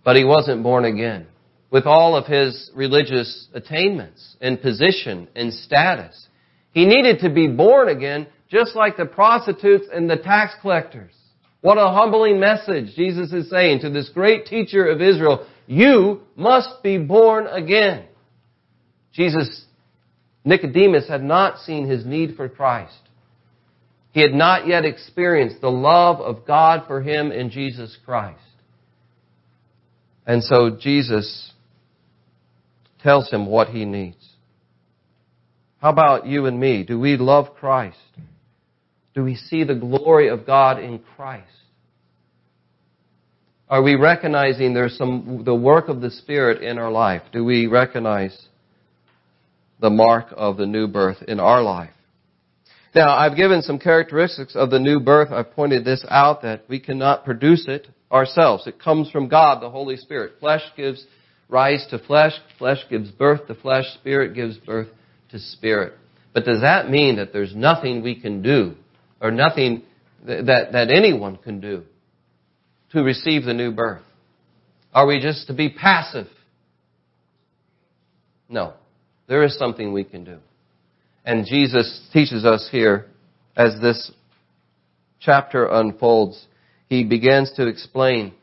But 0.03 0.15
he 0.15 0.23
wasn't 0.23 0.63
born 0.63 0.85
again. 0.85 1.27
With 1.75 1.87
all 1.87 2.15
of 2.15 2.25
his 2.25 2.71
religious 2.73 3.49
attainments 3.53 4.37
and 4.39 4.61
position 4.61 5.27
and 5.35 5.53
status, 5.53 6.29
he 6.71 6.85
needed 6.85 7.19
to 7.19 7.29
be 7.29 7.49
born 7.49 7.89
again, 7.89 8.27
just 8.49 8.77
like 8.77 8.95
the 8.95 9.05
prostitutes 9.05 9.83
and 9.93 10.09
the 10.09 10.15
tax 10.15 10.53
collectors. 10.61 11.11
What 11.59 11.77
a 11.77 11.91
humbling 11.91 12.39
message 12.39 12.95
Jesus 12.95 13.33
is 13.33 13.49
saying 13.49 13.81
to 13.81 13.89
this 13.89 14.07
great 14.07 14.45
teacher 14.45 14.87
of 14.87 15.01
Israel. 15.01 15.45
You 15.67 16.21
must 16.37 16.81
be 16.81 16.97
born 16.97 17.45
again. 17.45 18.05
Jesus, 19.11 19.65
Nicodemus 20.45 21.09
had 21.09 21.25
not 21.25 21.59
seen 21.59 21.89
his 21.89 22.05
need 22.05 22.37
for 22.37 22.47
Christ. 22.47 23.01
He 24.13 24.21
had 24.21 24.33
not 24.33 24.65
yet 24.65 24.85
experienced 24.85 25.59
the 25.59 25.71
love 25.71 26.21
of 26.21 26.47
God 26.47 26.87
for 26.87 27.01
him 27.01 27.33
in 27.33 27.49
Jesus 27.49 27.97
Christ. 28.05 28.39
And 30.25 30.41
so 30.41 30.77
Jesus 30.79 31.51
tells 33.05 33.29
him 33.29 33.45
what 33.45 33.69
he 33.69 33.85
needs. 33.85 34.27
How 35.77 35.91
about 35.91 36.25
you 36.25 36.47
and 36.47 36.59
me? 36.59 36.83
Do 36.83 36.99
we 36.99 37.17
love 37.17 37.53
Christ? 37.53 37.99
Do 39.13 39.23
we 39.23 39.35
see 39.35 39.63
the 39.63 39.75
glory 39.75 40.27
of 40.27 40.47
God 40.47 40.79
in 40.79 40.99
Christ? 41.15 41.47
Are 43.69 43.83
we 43.83 43.93
recognizing 43.93 44.73
there's 44.73 44.97
some, 44.97 45.43
the 45.45 45.53
work 45.53 45.87
of 45.87 46.01
the 46.01 46.09
Spirit 46.09 46.63
in 46.63 46.79
our 46.79 46.91
life? 46.91 47.21
Do 47.31 47.45
we 47.45 47.67
recognize 47.67 48.35
the 49.79 49.91
mark 49.91 50.27
of 50.35 50.57
the 50.57 50.65
new 50.65 50.87
birth 50.87 51.21
in 51.27 51.39
our 51.39 51.61
life? 51.61 51.91
Now, 52.95 53.15
I've 53.15 53.37
given 53.37 53.61
some 53.61 53.77
characteristics 53.77 54.55
of 54.55 54.71
the 54.71 54.79
new 54.79 54.99
birth. 54.99 55.31
I've 55.31 55.51
pointed 55.51 55.85
this 55.85 56.03
out 56.09 56.41
that 56.41 56.63
we 56.67 56.79
cannot 56.79 57.23
produce 57.23 57.65
it 57.67 57.87
ourselves. 58.11 58.65
It 58.65 58.81
comes 58.81 59.11
from 59.11 59.27
God, 59.27 59.61
the 59.61 59.69
Holy 59.69 59.97
Spirit. 59.97 60.39
Flesh 60.39 60.63
gives 60.75 61.05
rise 61.49 61.85
to 61.89 61.99
flesh. 61.99 62.33
Flesh 62.57 62.79
gives 62.89 63.11
birth 63.11 63.47
to 63.47 63.55
flesh. 63.55 63.85
Spirit 63.95 64.33
gives 64.33 64.57
birth 64.57 64.87
to 65.29 65.39
spirit. 65.39 65.93
But 66.33 66.45
does 66.45 66.61
that 66.61 66.89
mean 66.89 67.17
that 67.17 67.31
there's 67.31 67.55
nothing 67.55 68.03
we 68.03 68.19
can 68.19 68.41
do 68.41 68.75
or 69.21 69.31
nothing 69.31 69.83
that, 70.25 70.69
that 70.73 70.91
anyone 70.91 71.37
can 71.37 71.59
do 71.59 71.83
to 72.91 73.03
receive 73.03 73.45
the 73.45 73.53
new 73.53 73.71
birth? 73.71 74.03
Are 74.93 75.05
we 75.05 75.19
just 75.19 75.47
to 75.47 75.53
be 75.53 75.69
passive? 75.69 76.27
No. 78.49 78.73
There 79.27 79.43
is 79.43 79.57
something 79.57 79.91
we 79.91 80.03
can 80.03 80.23
do. 80.23 80.37
And 81.25 81.45
Jesus 81.45 82.07
teaches 82.13 82.45
us 82.45 82.69
here 82.71 83.07
as 83.57 83.79
this 83.81 84.11
chapter 85.19 85.65
unfolds, 85.65 86.45
he 86.87 87.03
begins 87.03 87.51
to 87.55 87.67
explain 87.67 88.33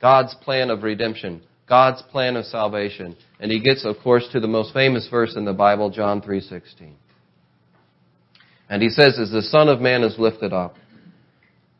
God's 0.00 0.34
plan 0.42 0.70
of 0.70 0.82
redemption 0.82 1.42
God's 1.68 2.02
plan 2.02 2.36
of 2.36 2.44
salvation. 2.46 3.16
And 3.40 3.50
he 3.50 3.60
gets, 3.60 3.84
of 3.84 3.96
course, 4.02 4.26
to 4.32 4.40
the 4.40 4.48
most 4.48 4.72
famous 4.72 5.08
verse 5.10 5.36
in 5.36 5.44
the 5.44 5.52
Bible, 5.52 5.90
John 5.90 6.20
3.16. 6.22 6.92
And 8.70 8.82
he 8.82 8.88
says, 8.90 9.18
as 9.18 9.30
the 9.30 9.42
Son 9.42 9.68
of 9.68 9.80
Man 9.80 10.02
is 10.02 10.18
lifted 10.18 10.52
up, 10.52 10.76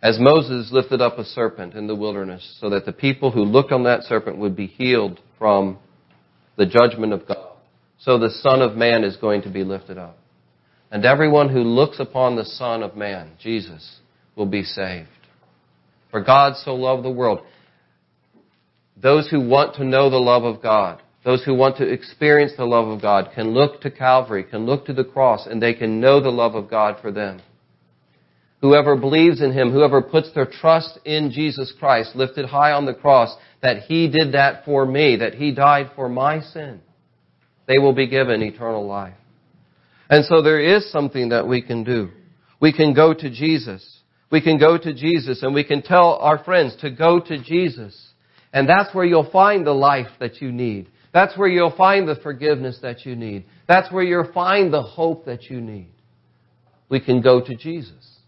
as 0.01 0.19
Moses 0.21 0.71
lifted 0.73 1.01
up 1.01 1.19
a 1.19 1.25
serpent 1.25 1.75
in 1.75 1.87
the 1.87 1.95
wilderness, 1.95 2.57
so 2.61 2.71
that 2.71 2.87
the 2.87 2.93
people 2.93 3.31
who 3.31 3.43
looked 3.43 3.73
on 3.73 3.85
that 3.85 4.05
serpent 4.05 4.39
would 4.39 4.55
be 4.55 4.67
healed 4.67 5.21
from 5.39 5.79
the 6.57 6.67
judgment 6.67 7.13
of 7.13 7.27
God, 7.27 7.57
so 7.99 8.19
the 8.19 8.31
Son 8.31 8.63
of 8.63 8.77
Man 8.77 9.05
is 9.05 9.17
going 9.17 9.43
to 9.43 9.51
be 9.51 9.65
lifted 9.65 9.99
up. 9.99 10.19
And 10.91 11.05
everyone 11.05 11.49
who 11.49 11.63
looks 11.63 12.01
upon 12.01 12.37
the 12.37 12.45
Son 12.45 12.83
of 12.83 12.97
Man, 12.97 13.33
Jesus, 13.41 13.99
will 14.37 14.47
be 14.47 14.63
saved. 14.63 15.09
For 16.11 16.23
God 16.23 16.55
so 16.57 16.75
loved 16.75 17.05
the 17.05 17.11
world. 17.11 17.41
Those 19.01 19.29
who 19.29 19.47
want 19.47 19.77
to 19.77 19.85
know 19.85 20.11
the 20.11 20.17
love 20.17 20.45
of 20.45 20.63
God, 20.63 21.03
those 21.25 21.45
who 21.45 21.55
want 21.55 21.77
to 21.77 21.89
experience 21.89 22.53
the 22.57 22.65
love 22.65 22.89
of 22.89 23.01
God, 23.03 23.31
can 23.35 23.55
look 23.55 23.81
to 23.83 23.91
Calvary, 23.91 24.45
can 24.45 24.67
look 24.67 24.87
to 24.87 24.93
the 24.93 25.05
cross, 25.05 25.47
and 25.47 25.63
they 25.63 25.75
can 25.75 26.01
know 26.01 26.21
the 26.21 26.31
love 26.31 26.55
of 26.55 26.71
God 26.71 26.97
for 27.01 27.13
them. 27.13 27.41
Whoever 28.61 28.97
believes 28.97 29.41
in 29.41 29.53
Him, 29.53 29.71
whoever 29.71 30.03
puts 30.03 30.33
their 30.33 30.47
trust 30.47 30.99
in 31.05 31.31
Jesus 31.31 31.73
Christ, 31.79 32.17
lifted 32.17 32.47
high 32.47 32.73
on 32.73 32.87
the 32.87 32.95
cross, 32.95 33.37
that 33.63 33.83
He 33.83 34.09
did 34.09 34.33
that 34.33 34.65
for 34.65 34.85
me, 34.85 35.17
that 35.17 35.35
He 35.35 35.53
died 35.53 35.93
for 35.95 36.09
my 36.09 36.41
sin, 36.41 36.81
they 37.67 37.79
will 37.79 37.93
be 37.93 38.09
given 38.09 38.43
eternal 38.43 38.87
life. 38.87 39.15
And 40.11 40.25
so 40.25 40.43
there 40.43 40.61
is 40.61 40.91
something 40.91 41.29
that 41.29 41.47
we 41.47 41.63
can 41.63 41.85
do. 41.85 42.11
We 42.61 42.73
can 42.73 42.95
go 42.95 43.13
to 43.13 43.31
Jesus. 43.31 44.01
We 44.31 44.41
can 44.41 44.59
go 44.59 44.77
to 44.79 44.95
Jesus 44.95 45.43
and 45.43 45.55
we 45.55 45.65
can 45.65 45.83
tell 45.83 46.15
our 46.15 46.43
friends 46.43 46.77
to 46.81 46.91
go 46.91 47.21
to 47.21 47.43
Jesus. 47.43 48.08
And 48.53 48.69
that's 48.69 48.95
where 48.95 49.05
you'll 49.05 49.31
find 49.31 49.67
the 49.67 49.73
life 49.73 50.09
that 50.21 50.41
you 50.41 50.51
need. 50.53 50.89
That's 51.13 51.37
where 51.37 51.49
you'll 51.49 51.77
find 51.77 52.09
the 52.09 52.17
forgiveness 52.17 52.79
that 52.83 53.05
you 53.05 53.17
need. 53.17 53.45
That's 53.67 53.93
where 53.93 54.03
you'll 54.03 54.33
find 54.33 54.73
the 54.73 54.83
hope 54.83 55.27
that 55.27 55.45
you 55.45 55.61
need. 55.61 55.91
We 56.89 57.01
can 57.01 57.21
go 57.21 57.41
to 57.45 57.55
Jesus, 57.55 58.19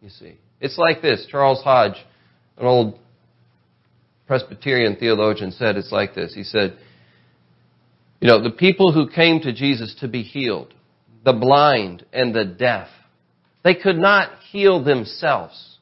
you 0.00 0.08
see. 0.08 0.38
It's 0.60 0.78
like 0.78 1.00
this. 1.00 1.26
Charles 1.30 1.62
Hodge, 1.62 1.96
an 2.58 2.66
old 2.66 2.98
Presbyterian 4.26 4.96
theologian, 4.96 5.52
said 5.52 5.76
it's 5.76 5.92
like 5.92 6.14
this. 6.14 6.34
He 6.34 6.42
said, 6.42 6.76
you 8.20 8.28
know, 8.28 8.42
the 8.42 8.50
people 8.50 8.92
who 8.92 9.08
came 9.08 9.40
to 9.40 9.52
Jesus 9.52 9.94
to 10.00 10.08
be 10.08 10.22
healed, 10.22 10.74
the 11.24 11.32
blind 11.32 12.04
and 12.12 12.34
the 12.34 12.44
deaf, 12.44 12.88
they 13.64 13.74
could 13.74 13.96
not 13.96 14.30
heal 14.50 14.82
themselves. 14.82 15.78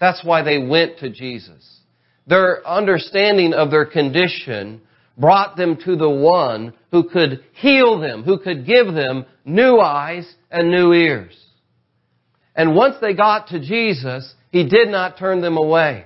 That's 0.00 0.24
why 0.24 0.42
they 0.42 0.58
went 0.58 0.98
to 0.98 1.10
Jesus. 1.10 1.80
Their 2.26 2.66
understanding 2.66 3.52
of 3.54 3.70
their 3.70 3.86
condition 3.86 4.80
brought 5.16 5.56
them 5.56 5.76
to 5.84 5.96
the 5.96 6.10
one 6.10 6.74
who 6.90 7.08
could 7.08 7.44
heal 7.54 8.00
them, 8.00 8.22
who 8.22 8.38
could 8.38 8.66
give 8.66 8.92
them 8.92 9.24
new 9.44 9.78
eyes 9.78 10.26
and 10.50 10.70
new 10.70 10.92
ears. 10.92 11.34
And 12.54 12.74
once 12.74 12.96
they 13.00 13.14
got 13.14 13.48
to 13.48 13.60
Jesus, 13.60 14.34
He 14.50 14.68
did 14.68 14.88
not 14.88 15.18
turn 15.18 15.40
them 15.40 15.56
away. 15.56 16.04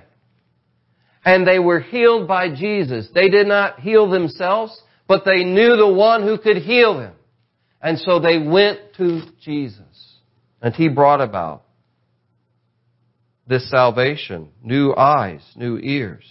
And 1.23 1.47
they 1.47 1.59
were 1.59 1.79
healed 1.79 2.27
by 2.27 2.53
Jesus. 2.53 3.07
They 3.13 3.29
did 3.29 3.47
not 3.47 3.79
heal 3.79 4.09
themselves, 4.09 4.79
but 5.07 5.23
they 5.23 5.43
knew 5.43 5.75
the 5.75 5.91
one 5.91 6.23
who 6.23 6.37
could 6.37 6.57
heal 6.57 6.97
them. 6.97 7.13
And 7.81 7.97
so 7.99 8.19
they 8.19 8.37
went 8.37 8.79
to 8.97 9.21
Jesus. 9.41 10.17
And 10.61 10.75
He 10.75 10.87
brought 10.87 11.21
about 11.21 11.63
this 13.51 13.69
salvation, 13.69 14.47
new 14.63 14.95
eyes, 14.95 15.41
new 15.57 15.77
ears. 15.77 16.23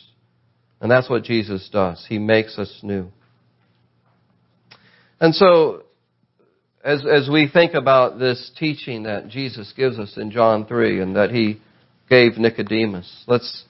And 0.81 0.91
that's 0.91 1.11
what 1.11 1.23
Jesus 1.23 1.69
does. 1.71 2.03
He 2.09 2.19
makes 2.19 2.59
us 2.59 2.81
new. 2.83 3.13
And 5.21 5.35
so, 5.35 5.83
as, 6.83 7.05
as 7.07 7.29
we 7.31 7.47
think 7.47 7.75
about 7.75 8.19
this 8.19 8.51
teaching 8.57 9.03
that 9.03 9.29
Jesus 9.29 9.71
gives 9.77 9.99
us 9.99 10.17
in 10.17 10.31
John 10.31 10.65
3 10.65 11.03
and 11.03 11.17
that 11.17 11.31
he 11.31 11.61
gave 12.09 12.39
Nicodemus, 12.39 13.25
let's, 13.27 13.65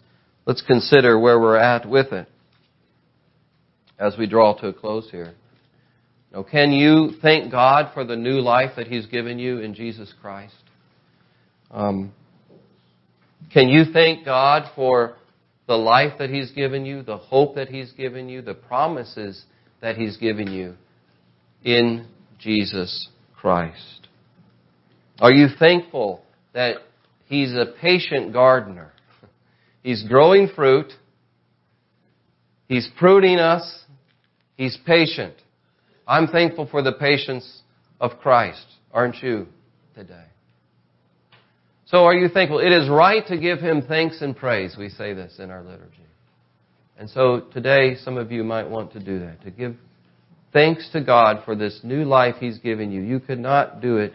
let's 0.47 0.63
consider 0.63 1.19
where 1.19 1.41
we're 1.41 1.57
at 1.57 1.89
with 1.89 2.13
it 2.13 2.29
as 3.99 4.17
we 4.17 4.29
draw 4.29 4.55
to 4.61 4.69
a 4.69 4.73
close 4.73 5.11
here. 5.11 5.35
Now, 6.33 6.45
can 6.45 6.71
you 6.71 7.15
thank 7.21 7.51
God 7.51 7.91
for 7.95 8.05
the 8.05 8.15
new 8.15 8.41
life 8.41 8.77
that 8.77 8.87
He's 8.87 9.07
given 9.07 9.41
you 9.41 9.59
in 9.59 9.75
Jesus 9.75 10.15
Christ? 10.23 10.55
Um, 11.73 12.13
can 13.53 13.69
you 13.69 13.85
thank 13.93 14.25
God 14.25 14.71
for 14.75 15.17
the 15.67 15.77
life 15.77 16.19
that 16.19 16.31
He's 16.31 16.51
given 16.53 16.85
you, 16.85 17.03
the 17.03 17.17
hope 17.17 17.55
that 17.57 17.69
He's 17.69 17.93
given 17.93 18.29
you, 18.29 18.43
the 18.43 18.55
promises 18.55 19.45
that 19.81 19.97
He's 19.97 20.17
given 20.17 20.53
you 20.53 20.75
in 21.65 22.07
Jesus 22.39 23.09
Christ? 23.37 24.09
Are 25.21 25.33
you 25.33 25.49
thankful 25.59 26.23
that 26.55 26.77
He's 27.27 27.53
a 27.53 27.67
patient 27.81 28.33
gardener? 28.33 28.93
He's 29.83 30.03
growing 30.07 30.49
fruit. 30.55 30.93
He's 32.69 32.89
pruning 32.99 33.39
us. 33.39 33.85
He's 34.57 34.77
patient. 34.87 35.35
I'm 36.07 36.27
thankful 36.27 36.67
for 36.71 36.83
the 36.83 36.93
patience 36.93 37.63
of 38.01 38.19
Christ, 38.21 38.67
aren't 38.93 39.23
you, 39.23 39.47
today? 39.95 40.25
So 41.91 42.05
are 42.05 42.15
you 42.15 42.29
thankful? 42.29 42.61
It 42.61 42.71
is 42.71 42.89
right 42.89 43.27
to 43.27 43.37
give 43.37 43.59
him 43.59 43.83
thanks 43.83 44.23
and 44.23 44.37
praise. 44.37 44.77
We 44.79 44.91
say 44.91 45.13
this 45.13 45.41
in 45.41 45.51
our 45.51 45.65
liturgy. 45.65 46.07
And 46.97 47.11
so 47.11 47.49
today, 47.53 47.97
some 47.97 48.17
of 48.17 48.31
you 48.31 48.45
might 48.45 48.71
want 48.71 48.93
to 48.93 49.01
do 49.01 49.19
that, 49.19 49.43
to 49.43 49.51
give 49.51 49.75
thanks 50.53 50.89
to 50.93 51.01
God 51.01 51.43
for 51.45 51.57
this 51.57 51.81
new 51.83 52.05
life 52.05 52.37
he's 52.39 52.59
given 52.59 52.93
you. 52.93 53.03
You 53.03 53.19
could 53.19 53.41
not 53.41 53.81
do 53.81 53.97
it. 53.97 54.13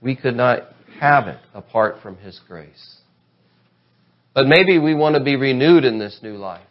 We 0.00 0.16
could 0.16 0.36
not 0.36 0.68
have 0.98 1.28
it 1.28 1.40
apart 1.52 1.96
from 2.02 2.16
his 2.16 2.40
grace. 2.48 2.96
But 4.32 4.46
maybe 4.46 4.78
we 4.78 4.94
want 4.94 5.16
to 5.16 5.22
be 5.22 5.36
renewed 5.36 5.84
in 5.84 5.98
this 5.98 6.20
new 6.22 6.36
life. 6.36 6.66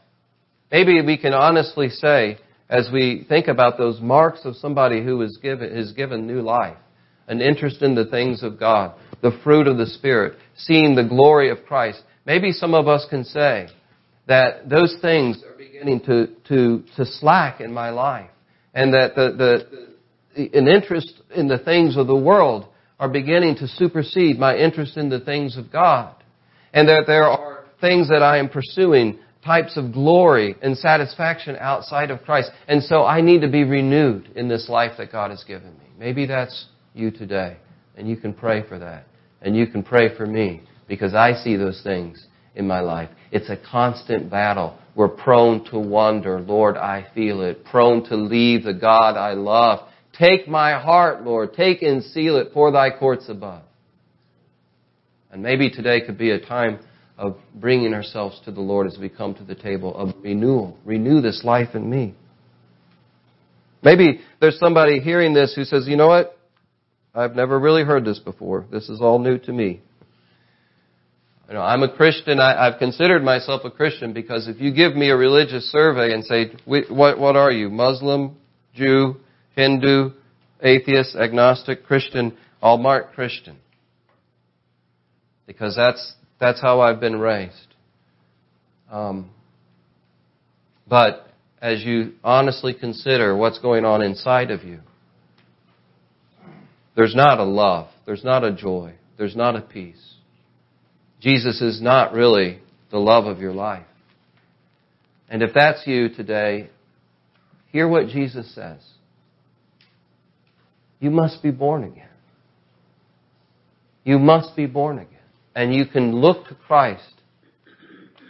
Maybe 0.72 1.00
we 1.02 1.18
can 1.20 1.36
honestly 1.36 1.90
say, 1.90 2.40
as 2.68 2.90
we 2.92 3.28
think 3.30 3.48
about 3.48 3.78
those 3.78 4.02
marks 4.02 4.44
of 4.44 4.56
somebody 4.56 5.04
who 5.04 5.22
is 5.22 5.38
given, 5.40 5.72
is 5.72 5.92
given 5.92 6.26
new 6.26 6.42
life, 6.42 6.78
an 7.30 7.42
interest 7.42 7.82
in 7.82 7.96
the 7.96 8.06
things 8.06 8.44
of 8.44 8.60
God, 8.60 8.94
the 9.22 9.40
fruit 9.44 9.68
of 9.68 9.78
the 9.78 9.86
Spirit, 9.86 10.38
seeing 10.58 10.96
the 10.96 11.04
glory 11.04 11.50
of 11.50 11.64
Christ. 11.66 12.02
Maybe 12.26 12.52
some 12.52 12.74
of 12.74 12.88
us 12.88 13.06
can 13.10 13.24
say 13.24 13.68
that 14.28 14.70
those 14.70 14.98
things 15.02 15.42
are 15.44 15.58
beginning 15.58 16.02
to, 16.02 16.28
to, 16.50 16.84
to 16.98 17.06
slack 17.06 17.62
in 17.62 17.74
my 17.74 17.92
life 17.92 18.30
and 18.74 18.94
that 18.94 19.16
the, 19.16 19.96
the, 20.36 20.48
an 20.58 20.68
interest 20.68 21.14
in 21.36 21.48
the 21.48 21.60
things 21.60 21.98
of 21.98 22.08
the 22.08 22.16
world 22.16 22.68
are 23.00 23.10
beginning 23.10 23.56
to 23.56 23.68
supersede 23.68 24.38
my 24.38 24.56
interest 24.56 24.98
in 24.98 25.10
the 25.10 25.20
things 25.20 25.58
of 25.58 25.72
God. 25.72 26.16
And 26.74 26.88
that 26.88 27.06
there 27.08 27.24
are 27.24 27.64
things 27.82 28.10
that 28.10 28.22
I 28.22 28.38
am 28.38 28.50
pursuing, 28.50 29.20
types 29.44 29.78
of 29.78 29.94
glory 29.94 30.56
and 30.62 30.78
satisfaction 30.78 31.56
outside 31.60 32.12
of 32.12 32.22
Christ. 32.24 32.52
And 32.68 32.84
so 32.84 33.06
I 33.06 33.22
need 33.22 33.42
to 33.42 33.48
be 33.50 33.64
renewed 33.64 34.32
in 34.36 34.48
this 34.48 34.70
life 34.70 34.92
that 34.98 35.12
God 35.12 35.32
has 35.32 35.44
given 35.44 35.72
me. 35.80 35.86
Maybe 35.98 36.26
that's 36.26 36.68
you 37.00 37.12
today. 37.12 37.58
And 37.96 38.08
you 38.08 38.18
can 38.18 38.34
pray 38.34 38.68
for 38.68 38.78
that. 38.80 39.06
And 39.42 39.56
you 39.56 39.68
can 39.68 39.84
pray 39.84 40.16
for 40.16 40.26
me 40.26 40.62
because 40.88 41.14
I 41.14 41.34
see 41.34 41.56
those 41.56 41.82
things 41.84 42.26
in 42.56 42.68
my 42.68 42.82
life. 42.82 43.10
It's 43.32 43.50
a 43.50 43.58
constant 43.72 44.30
battle. 44.30 44.78
We're 44.96 45.08
prone 45.08 45.64
to 45.72 45.80
wonder. 45.80 46.40
Lord, 46.40 46.78
I 46.78 47.08
feel 47.16 47.42
it. 47.42 47.64
Prone 47.66 48.04
to 48.10 48.16
leave 48.16 48.64
the 48.64 48.74
God 48.74 49.16
I 49.16 49.34
love. 49.34 49.88
Take 50.18 50.48
my 50.48 50.80
heart, 50.80 51.24
Lord. 51.24 51.54
Take 51.54 51.82
and 51.82 52.04
seal 52.04 52.38
it 52.38 52.50
for 52.54 52.72
thy 52.72 52.90
courts 52.90 53.30
above. 53.30 53.64
And 55.32 55.44
maybe 55.44 55.70
today 55.70 56.02
could 56.06 56.18
be 56.18 56.32
a 56.32 56.40
time 56.40 56.80
of 57.18 57.38
bringing 57.54 57.94
ourselves 57.94 58.42
to 58.46 58.52
the 58.52 58.62
Lord 58.62 58.88
as 58.88 58.98
we 58.98 59.10
come 59.10 59.36
to 59.36 59.44
the 59.44 59.56
table 59.56 59.96
of 59.96 60.16
renewal. 60.22 60.78
Renew 60.86 61.22
this 61.22 61.44
life 61.44 61.76
in 61.76 61.90
me. 61.90 62.16
Maybe 63.84 64.22
there's 64.42 64.58
somebody 64.60 65.00
hearing 65.00 65.34
this 65.34 65.54
who 65.56 65.64
says, 65.64 65.88
you 65.88 65.96
know 65.96 66.08
what? 66.08 66.39
I've 67.14 67.36
never 67.36 67.60
really 67.60 67.84
heard 67.84 68.06
this 68.06 68.20
before. 68.20 68.66
This 68.72 68.90
is 68.90 69.02
all 69.02 69.20
new 69.20 69.38
to 69.40 69.54
me. 69.54 69.82
You 71.48 71.56
know, 71.56 71.62
I'm 71.62 71.82
a 71.82 71.92
Christian. 71.92 72.40
I, 72.40 72.66
have 72.66 72.78
considered 72.78 73.24
myself 73.24 73.62
a 73.66 73.72
Christian 73.72 74.14
because 74.14 74.48
if 74.48 74.62
you 74.62 74.72
give 74.72 74.96
me 74.96 75.10
a 75.10 75.18
religious 75.18 75.72
survey 75.72 76.14
and 76.14 76.24
say, 76.24 76.52
what, 76.66 77.18
what 77.18 77.36
are 77.36 77.52
you? 77.52 77.70
Muslim, 77.70 78.38
Jew, 78.76 79.16
Hindu, 79.56 80.12
atheist, 80.62 81.16
agnostic, 81.16 81.86
Christian, 81.86 82.38
I'll 82.62 82.78
mark 82.78 83.14
Christian. 83.14 83.58
Because 85.48 85.76
that's, 85.76 86.14
that's 86.40 86.62
how 86.62 86.82
I've 86.82 87.00
been 87.00 87.20
raised. 87.20 87.56
Um, 88.92 89.32
but 90.88 91.28
as 91.62 91.84
you 91.84 92.14
honestly 92.24 92.76
consider 92.76 93.36
what's 93.36 93.58
going 93.58 93.86
on 93.86 94.04
inside 94.04 94.52
of 94.52 94.64
you, 94.64 94.82
there's 97.00 97.16
not 97.16 97.40
a 97.40 97.46
love. 97.46 97.88
There's 98.06 98.26
not 98.26 98.44
a 98.44 98.52
joy. 98.52 98.94
There's 99.18 99.34
not 99.34 99.56
a 99.56 99.62
peace. 99.62 100.16
Jesus 101.22 101.62
is 101.62 101.82
not 101.82 102.12
really 102.12 102.60
the 102.92 102.98
love 102.98 103.26
of 103.26 103.40
your 103.40 103.54
life. 103.54 103.86
And 105.30 105.42
if 105.42 105.52
that's 105.56 105.88
you 105.88 106.10
today, 106.10 106.70
hear 107.72 107.88
what 107.88 108.10
Jesus 108.10 108.54
says. 108.54 108.82
You 111.00 111.10
must 111.10 111.42
be 111.42 111.52
born 111.52 111.86
again. 111.86 112.10
You 114.04 114.20
must 114.20 114.58
be 114.58 114.66
born 114.66 115.00
again. 115.00 115.20
And 115.56 115.74
you 115.74 115.86
can 115.86 116.18
look 116.18 116.50
to 116.50 116.56
Christ 116.68 117.14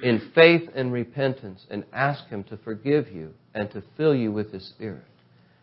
in 0.03 0.29
faith 0.36 0.69
and 0.75 0.93
repentance 0.93 1.65
and 1.71 1.86
ask 1.91 2.27
Him 2.27 2.43
to 2.43 2.58
forgive 2.58 3.08
you 3.08 3.32
and 3.55 3.71
to 3.71 3.82
fill 3.97 4.13
you 4.13 4.32
with 4.32 4.51
His 4.51 4.69
Spirit. 4.69 5.05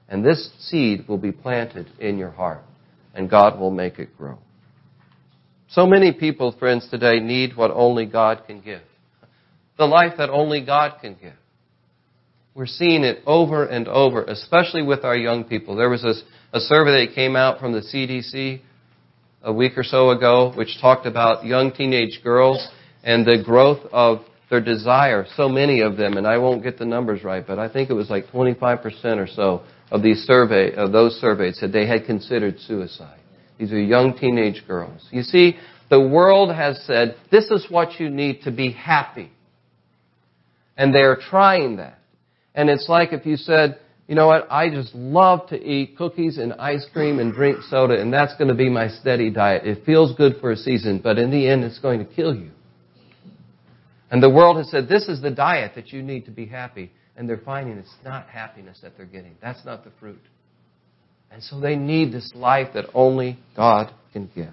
And 0.08 0.24
this 0.24 0.50
seed 0.58 1.06
will 1.06 1.18
be 1.18 1.30
planted 1.30 1.86
in 2.00 2.18
your 2.18 2.32
heart, 2.32 2.64
and 3.16 3.30
God 3.30 3.58
will 3.58 3.70
make 3.70 3.98
it 3.98 4.16
grow. 4.16 4.38
So 5.68 5.86
many 5.86 6.12
people, 6.12 6.54
friends, 6.58 6.88
today 6.88 7.18
need 7.18 7.56
what 7.56 7.70
only 7.72 8.06
God 8.06 8.42
can 8.46 8.60
give. 8.60 8.82
The 9.78 9.86
life 9.86 10.12
that 10.18 10.30
only 10.30 10.64
God 10.64 11.00
can 11.00 11.16
give. 11.20 11.34
We're 12.54 12.66
seeing 12.66 13.02
it 13.02 13.22
over 13.26 13.66
and 13.66 13.88
over, 13.88 14.22
especially 14.24 14.82
with 14.82 15.04
our 15.04 15.16
young 15.16 15.44
people. 15.44 15.76
There 15.76 15.90
was 15.90 16.04
a, 16.04 16.14
a 16.56 16.60
survey 16.60 17.06
that 17.06 17.14
came 17.14 17.36
out 17.36 17.58
from 17.58 17.72
the 17.72 17.80
CDC 17.80 18.60
a 19.42 19.52
week 19.52 19.76
or 19.76 19.82
so 19.82 20.10
ago, 20.10 20.52
which 20.54 20.80
talked 20.80 21.06
about 21.06 21.44
young 21.44 21.72
teenage 21.72 22.20
girls 22.22 22.66
and 23.02 23.26
the 23.26 23.42
growth 23.44 23.80
of 23.92 24.20
their 24.48 24.60
desire. 24.60 25.26
So 25.36 25.48
many 25.48 25.80
of 25.80 25.96
them, 25.96 26.16
and 26.16 26.26
I 26.26 26.38
won't 26.38 26.62
get 26.62 26.78
the 26.78 26.86
numbers 26.86 27.24
right, 27.24 27.46
but 27.46 27.58
I 27.58 27.70
think 27.70 27.90
it 27.90 27.94
was 27.94 28.08
like 28.08 28.26
25% 28.28 29.04
or 29.18 29.26
so 29.26 29.62
of 29.90 30.02
these 30.02 30.24
survey 30.24 30.74
of 30.74 30.92
those 30.92 31.14
surveys 31.20 31.58
said 31.58 31.72
they 31.72 31.86
had 31.86 32.06
considered 32.06 32.58
suicide. 32.60 33.20
These 33.58 33.72
are 33.72 33.80
young 33.80 34.16
teenage 34.18 34.64
girls. 34.66 35.06
You 35.10 35.22
see, 35.22 35.56
the 35.88 36.00
world 36.00 36.54
has 36.54 36.82
said 36.84 37.16
this 37.30 37.50
is 37.50 37.66
what 37.70 38.00
you 38.00 38.10
need 38.10 38.42
to 38.42 38.50
be 38.50 38.72
happy, 38.72 39.30
and 40.76 40.94
they 40.94 41.02
are 41.02 41.16
trying 41.16 41.76
that. 41.76 41.98
And 42.54 42.70
it's 42.70 42.88
like 42.88 43.12
if 43.12 43.26
you 43.26 43.36
said, 43.36 43.78
you 44.08 44.14
know 44.14 44.28
what, 44.28 44.46
I 44.50 44.70
just 44.70 44.94
love 44.94 45.48
to 45.48 45.60
eat 45.60 45.96
cookies 45.96 46.38
and 46.38 46.54
ice 46.54 46.86
cream 46.92 47.18
and 47.18 47.32
drink 47.32 47.58
soda, 47.68 48.00
and 48.00 48.12
that's 48.12 48.34
going 48.36 48.48
to 48.48 48.54
be 48.54 48.68
my 48.70 48.88
steady 48.88 49.30
diet. 49.30 49.66
It 49.66 49.84
feels 49.84 50.14
good 50.16 50.36
for 50.40 50.52
a 50.52 50.56
season, 50.56 51.00
but 51.02 51.18
in 51.18 51.30
the 51.30 51.48
end, 51.48 51.64
it's 51.64 51.78
going 51.78 51.98
to 51.98 52.04
kill 52.04 52.34
you. 52.34 52.50
And 54.10 54.22
the 54.22 54.30
world 54.30 54.58
has 54.58 54.70
said, 54.70 54.88
this 54.88 55.08
is 55.08 55.20
the 55.20 55.32
diet 55.32 55.72
that 55.74 55.92
you 55.92 56.02
need 56.02 56.26
to 56.26 56.30
be 56.30 56.46
happy. 56.46 56.92
And 57.16 57.28
they're 57.28 57.38
finding 57.38 57.78
it's 57.78 57.94
not 58.04 58.28
happiness 58.28 58.78
that 58.82 58.96
they're 58.96 59.06
getting. 59.06 59.36
That's 59.40 59.64
not 59.64 59.84
the 59.84 59.90
fruit. 59.98 60.20
And 61.30 61.42
so 61.42 61.58
they 61.58 61.76
need 61.76 62.12
this 62.12 62.32
life 62.34 62.68
that 62.74 62.86
only 62.94 63.38
God 63.56 63.92
can 64.12 64.30
give. 64.34 64.52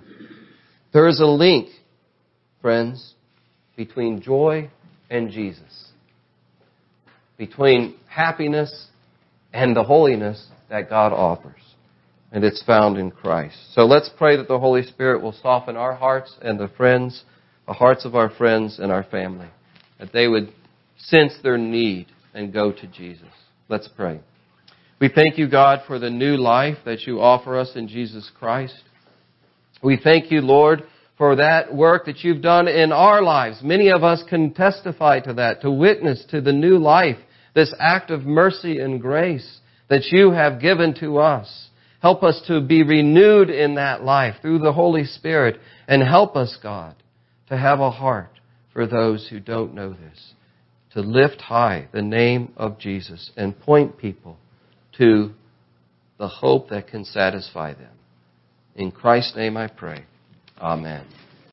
There 0.93 1.07
is 1.07 1.19
a 1.19 1.25
link, 1.25 1.69
friends, 2.61 3.15
between 3.75 4.21
joy 4.21 4.69
and 5.09 5.29
Jesus. 5.29 5.89
Between 7.37 7.95
happiness 8.07 8.87
and 9.51 9.75
the 9.75 9.83
holiness 9.83 10.47
that 10.69 10.89
God 10.89 11.11
offers. 11.11 11.61
And 12.31 12.43
it's 12.43 12.63
found 12.63 12.97
in 12.97 13.11
Christ. 13.11 13.57
So 13.73 13.81
let's 13.81 14.09
pray 14.17 14.37
that 14.37 14.47
the 14.47 14.59
Holy 14.59 14.83
Spirit 14.83 15.21
will 15.21 15.33
soften 15.33 15.75
our 15.75 15.93
hearts 15.93 16.35
and 16.41 16.59
the 16.59 16.69
friends 16.69 17.23
the 17.67 17.73
hearts 17.73 18.05
of 18.05 18.15
our 18.15 18.29
friends 18.29 18.79
and 18.79 18.91
our 18.91 19.03
family, 19.03 19.47
that 19.99 20.11
they 20.11 20.27
would 20.27 20.51
sense 20.97 21.33
their 21.43 21.57
need 21.57 22.07
and 22.33 22.53
go 22.53 22.71
to 22.71 22.87
Jesus. 22.87 23.27
Let's 23.69 23.87
pray. 23.87 24.19
We 24.99 25.09
thank 25.09 25.37
you, 25.37 25.49
God, 25.49 25.81
for 25.85 25.99
the 25.99 26.09
new 26.09 26.37
life 26.37 26.77
that 26.85 27.07
you 27.07 27.19
offer 27.19 27.57
us 27.57 27.71
in 27.75 27.87
Jesus 27.87 28.31
Christ. 28.39 28.75
We 29.83 29.99
thank 30.01 30.31
you, 30.31 30.41
Lord, 30.41 30.83
for 31.17 31.35
that 31.35 31.73
work 31.73 32.05
that 32.05 32.23
you've 32.23 32.41
done 32.41 32.67
in 32.67 32.91
our 32.91 33.21
lives. 33.21 33.59
Many 33.61 33.89
of 33.89 34.03
us 34.03 34.23
can 34.29 34.53
testify 34.53 35.19
to 35.21 35.33
that, 35.33 35.61
to 35.61 35.71
witness 35.71 36.25
to 36.31 36.41
the 36.41 36.53
new 36.53 36.77
life, 36.77 37.17
this 37.53 37.73
act 37.79 38.11
of 38.11 38.21
mercy 38.21 38.79
and 38.79 39.01
grace 39.01 39.59
that 39.89 40.05
you 40.11 40.31
have 40.31 40.61
given 40.61 40.95
to 40.95 41.19
us. 41.19 41.69
Help 42.01 42.23
us 42.23 42.41
to 42.47 42.61
be 42.61 42.83
renewed 42.83 43.49
in 43.49 43.75
that 43.75 44.03
life 44.03 44.35
through 44.41 44.59
the 44.59 44.73
Holy 44.73 45.05
Spirit 45.05 45.59
and 45.87 46.01
help 46.01 46.35
us, 46.35 46.57
God, 46.61 46.95
to 47.49 47.57
have 47.57 47.79
a 47.79 47.91
heart 47.91 48.39
for 48.73 48.87
those 48.87 49.27
who 49.29 49.39
don't 49.39 49.73
know 49.73 49.91
this, 49.91 50.32
to 50.93 51.01
lift 51.01 51.41
high 51.41 51.87
the 51.91 52.01
name 52.01 52.53
of 52.55 52.79
Jesus 52.79 53.31
and 53.35 53.59
point 53.59 53.97
people 53.97 54.37
to 54.97 55.31
the 56.17 56.27
hope 56.27 56.69
that 56.69 56.87
can 56.87 57.03
satisfy 57.03 57.73
them. 57.73 57.91
In 58.75 58.91
Christ's 58.91 59.35
name 59.35 59.57
I 59.57 59.67
pray. 59.67 60.05
Amen. 60.59 61.05